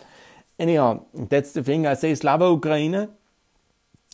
Anyhow, 0.60 1.06
that's 1.16 1.54
the 1.54 1.64
thing. 1.64 1.88
I 1.88 1.96
say 1.96 2.14
Slava 2.14 2.46
Ukraine. 2.50 3.10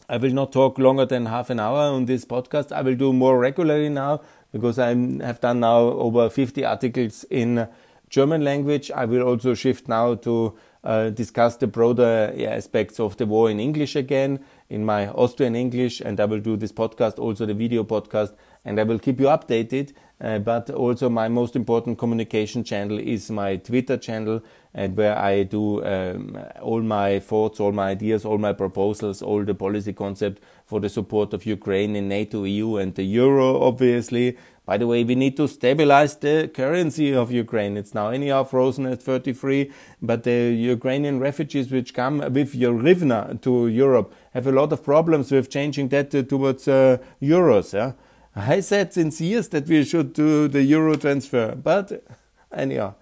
I 0.10 0.17
will 0.17 0.32
not 0.32 0.52
talk 0.52 0.80
longer 0.80 1.06
than 1.06 1.28
half 1.28 1.52
an 1.52 1.60
hour 1.60 1.78
on 1.78 2.06
this 2.06 2.26
podcast. 2.26 2.72
I 2.72 2.82
will 2.82 2.95
do 2.95 3.13
more 3.13 3.38
regularly 3.38 3.89
now 3.89 4.22
because 4.52 4.80
I 4.80 4.95
have 5.24 5.39
done 5.39 5.60
now 5.60 5.78
over 5.78 6.32
50 6.32 6.65
articles 6.65 7.26
in 7.30 7.67
German 8.10 8.43
language. 8.43 8.89
I 8.89 9.06
will 9.06 9.22
also 9.22 9.54
shift 9.54 9.88
now 9.88 10.15
to 10.15 10.58
uh, 10.84 11.10
discuss 11.12 11.58
the 11.58 11.67
broader 11.67 12.34
aspects 12.39 13.00
of 13.00 13.17
the 13.17 13.28
war 13.28 13.52
in 13.52 13.60
English 13.60 13.95
again, 13.95 14.39
in 14.69 14.84
my 14.84 15.10
Austrian 15.10 15.56
English, 15.56 16.02
and 16.02 16.19
I 16.19 16.26
will 16.26 16.39
do 16.39 16.58
this 16.58 16.72
podcast, 16.72 17.19
also 17.19 17.45
the 17.45 17.54
video 17.54 17.84
podcast, 17.84 18.34
and 18.65 18.80
I 18.80 18.84
will 18.84 19.00
keep 19.00 19.19
you 19.19 19.28
updated. 19.28 19.93
Uh, 20.22 20.38
but 20.38 20.69
also 20.69 21.08
my 21.08 21.30
most 21.30 21.56
important 21.56 21.98
communication 21.98 22.62
channel 22.62 23.00
is 23.00 23.32
my 23.32 23.56
Twitter 23.56 23.95
channel, 23.95 24.41
and 24.74 24.98
where 24.98 25.17
I 25.17 25.43
do 25.43 25.84
um, 25.86 26.38
all 26.62 26.82
my 26.82 27.19
thoughts, 27.19 27.62
all 27.62 27.72
my 27.72 27.91
ideas, 27.91 28.26
all 28.26 28.38
my 28.38 28.52
proposals, 28.52 29.22
all 29.22 29.45
the 29.45 29.56
policy 29.56 29.93
concept 29.93 30.43
for 30.65 30.82
the 30.82 30.89
support 30.89 31.34
of 31.34 31.45
Ukraine 31.45 31.95
in 31.95 32.10
NATO, 32.10 32.43
EU, 32.43 32.76
and 32.76 32.93
the 32.95 33.04
euro, 33.04 33.62
obviously. 33.62 34.38
By 34.65 34.78
the 34.78 34.88
way, 34.88 35.06
we 35.06 35.15
need 35.15 35.38
to 35.38 35.48
stabilize 35.48 36.15
the 36.17 36.52
currency 36.54 37.13
of 37.13 37.32
Ukraine. 37.32 37.78
It's 37.78 37.95
now 37.95 38.10
anyhow 38.10 38.43
frozen 38.43 38.86
at 38.88 39.02
33, 39.02 39.72
but 40.02 40.24
the 40.24 40.54
Ukrainian 40.54 41.19
refugees 41.19 41.72
which 41.72 41.93
come 41.93 42.19
with 42.34 42.54
your 42.54 42.74
hryvnia 42.74 43.41
to 43.41 43.67
Europe 43.67 44.13
have 44.34 44.45
a 44.45 44.52
lot 44.52 44.72
of 44.74 44.84
problems 44.84 45.32
with 45.32 45.50
changing 45.50 45.88
that 45.89 46.12
towards 46.28 46.67
uh, 46.67 46.98
euros. 47.22 47.74
Yeah? 47.74 47.93
I 48.36 48.60
said 48.60 48.94
since 48.94 49.20
years 49.20 49.50
that 49.50 49.68
we 49.68 49.84
should 49.84 50.13
do 50.13 50.48
the 50.48 50.62
euro 50.62 50.96
transfer, 50.96 51.56
but 51.56 52.04
anyhow, 52.52 52.94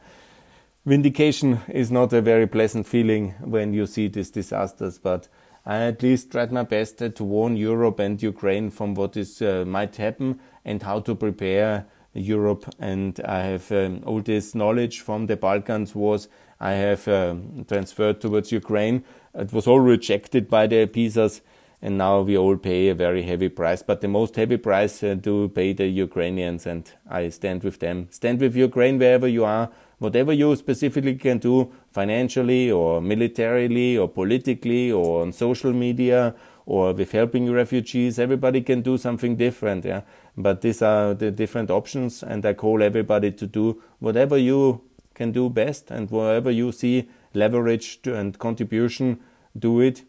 vindication 0.86 1.60
is 1.68 1.92
not 1.92 2.14
a 2.14 2.22
very 2.22 2.48
pleasant 2.48 2.88
feeling 2.88 3.34
when 3.42 3.74
you 3.74 3.86
see 3.86 4.08
these 4.08 4.32
disasters. 4.32 4.98
But 4.98 5.28
I 5.66 5.80
at 5.80 6.02
least 6.02 6.32
tried 6.32 6.52
my 6.52 6.64
best 6.64 7.00
to 7.00 7.24
warn 7.24 7.58
Europe 7.58 8.00
and 8.00 8.22
Ukraine 8.24 8.70
from 8.70 8.96
what 8.96 9.18
is 9.18 9.42
uh, 9.42 9.66
might 9.68 9.98
happen 9.98 10.40
and 10.64 10.82
how 10.82 11.02
to 11.02 11.14
prepare 11.14 11.86
Europe. 12.14 12.66
And 12.80 13.20
I 13.26 13.40
have 13.40 13.72
um, 13.72 14.04
all 14.06 14.22
this 14.22 14.56
knowledge 14.56 15.02
from 15.02 15.28
the 15.28 15.36
Balkans 15.36 15.94
wars 15.94 16.30
I 16.60 16.72
have 16.72 17.08
um, 17.08 17.66
transferred 17.68 18.22
towards 18.22 18.52
Ukraine. 18.52 19.04
It 19.36 19.54
was 19.54 19.68
all 19.68 19.80
rejected 19.80 20.50
by 20.50 20.68
the 20.68 20.88
PISAs 20.88 21.42
and 21.82 21.98
now 21.98 22.22
we 22.22 22.38
all 22.38 22.58
pay 22.58 22.90
a 22.90 22.96
very 22.96 23.22
heavy 23.22 23.50
price. 23.50 23.84
But 23.84 24.02
the 24.02 24.08
most 24.08 24.36
heavy 24.36 24.58
price 24.58 25.04
uh, 25.04 25.14
do 25.14 25.50
pay 25.50 25.74
the 25.74 25.88
Ukrainians, 25.88 26.66
and 26.66 26.92
I 27.10 27.30
stand 27.30 27.64
with 27.64 27.80
them. 27.80 28.08
Stand 28.10 28.42
with 28.42 28.56
Ukraine 28.56 28.98
wherever 28.98 29.28
you 29.28 29.46
are, 29.46 29.70
whatever 30.00 30.34
you 30.34 30.56
specifically 30.56 31.16
can 31.16 31.38
do, 31.38 31.72
financially 31.92 32.72
or 32.72 33.02
militarily 33.02 33.98
or 33.98 34.08
politically 34.08 34.92
or 34.92 35.22
on 35.22 35.32
social 35.32 35.74
media 35.74 36.36
or 36.66 36.94
with 36.94 37.12
helping 37.12 37.52
refugees. 37.52 38.20
Everybody 38.20 38.62
can 38.62 38.82
do 38.82 38.98
something 38.98 39.36
different, 39.36 39.86
yeah. 39.86 40.02
But 40.36 40.62
these 40.62 40.82
are 40.82 41.14
the 41.14 41.32
different 41.32 41.72
options, 41.72 42.24
and 42.24 42.46
I 42.46 42.54
call 42.54 42.84
everybody 42.84 43.32
to 43.32 43.48
do 43.48 43.82
whatever 44.00 44.38
you 44.38 44.82
can 45.14 45.32
do 45.32 45.50
best, 45.50 45.90
and 45.90 46.12
wherever 46.12 46.52
you 46.52 46.72
see 46.72 47.10
leverage 47.34 48.00
and 48.06 48.38
contribution, 48.38 49.20
do 49.58 49.80
it 49.80 50.04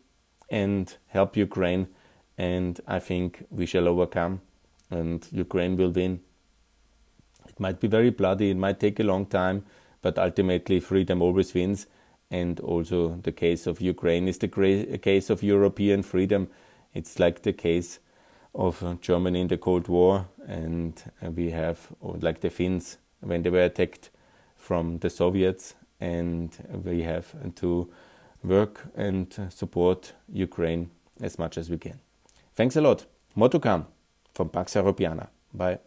and 0.50 0.96
help 1.08 1.36
Ukraine. 1.36 1.88
And 2.36 2.80
I 2.86 2.98
think 3.00 3.44
we 3.50 3.66
shall 3.66 3.88
overcome, 3.88 4.40
and 4.90 5.26
Ukraine 5.32 5.76
will 5.76 5.90
win. 5.90 6.20
It 7.48 7.58
might 7.58 7.80
be 7.80 7.88
very 7.88 8.10
bloody, 8.10 8.50
it 8.50 8.56
might 8.56 8.78
take 8.78 9.00
a 9.00 9.02
long 9.02 9.26
time, 9.26 9.64
but 10.02 10.18
ultimately 10.18 10.78
freedom 10.80 11.20
always 11.22 11.52
wins. 11.54 11.86
And 12.30 12.60
also, 12.60 13.16
the 13.22 13.32
case 13.32 13.66
of 13.66 13.80
Ukraine 13.80 14.28
is 14.28 14.38
the 14.38 14.98
case 15.02 15.30
of 15.30 15.42
European 15.42 16.02
freedom. 16.02 16.48
It's 16.94 17.18
like 17.18 17.42
the 17.42 17.54
case 17.54 17.98
of 18.54 19.00
Germany 19.00 19.40
in 19.40 19.48
the 19.48 19.56
Cold 19.56 19.88
War, 19.88 20.26
and 20.46 21.02
we 21.34 21.50
have, 21.50 21.88
like 22.00 22.40
the 22.40 22.50
Finns, 22.50 22.98
when 23.20 23.42
they 23.42 23.50
were 23.50 23.64
attacked 23.64 24.10
from 24.56 24.98
the 24.98 25.10
Soviets, 25.10 25.74
and 26.00 26.56
we 26.84 27.02
have 27.02 27.34
to 27.56 27.90
work 28.42 28.86
and 28.94 29.26
support 29.50 30.12
Ukraine 30.32 30.90
as 31.20 31.38
much 31.38 31.58
as 31.58 31.70
we 31.70 31.78
can. 31.78 32.00
Thanks 32.54 32.76
a 32.76 32.80
lot. 32.80 33.06
More 33.34 33.48
to 33.48 33.58
come 33.58 33.86
from 34.34 34.48
Pax 34.48 34.74
Europiana. 34.74 35.28
Bye. 35.52 35.78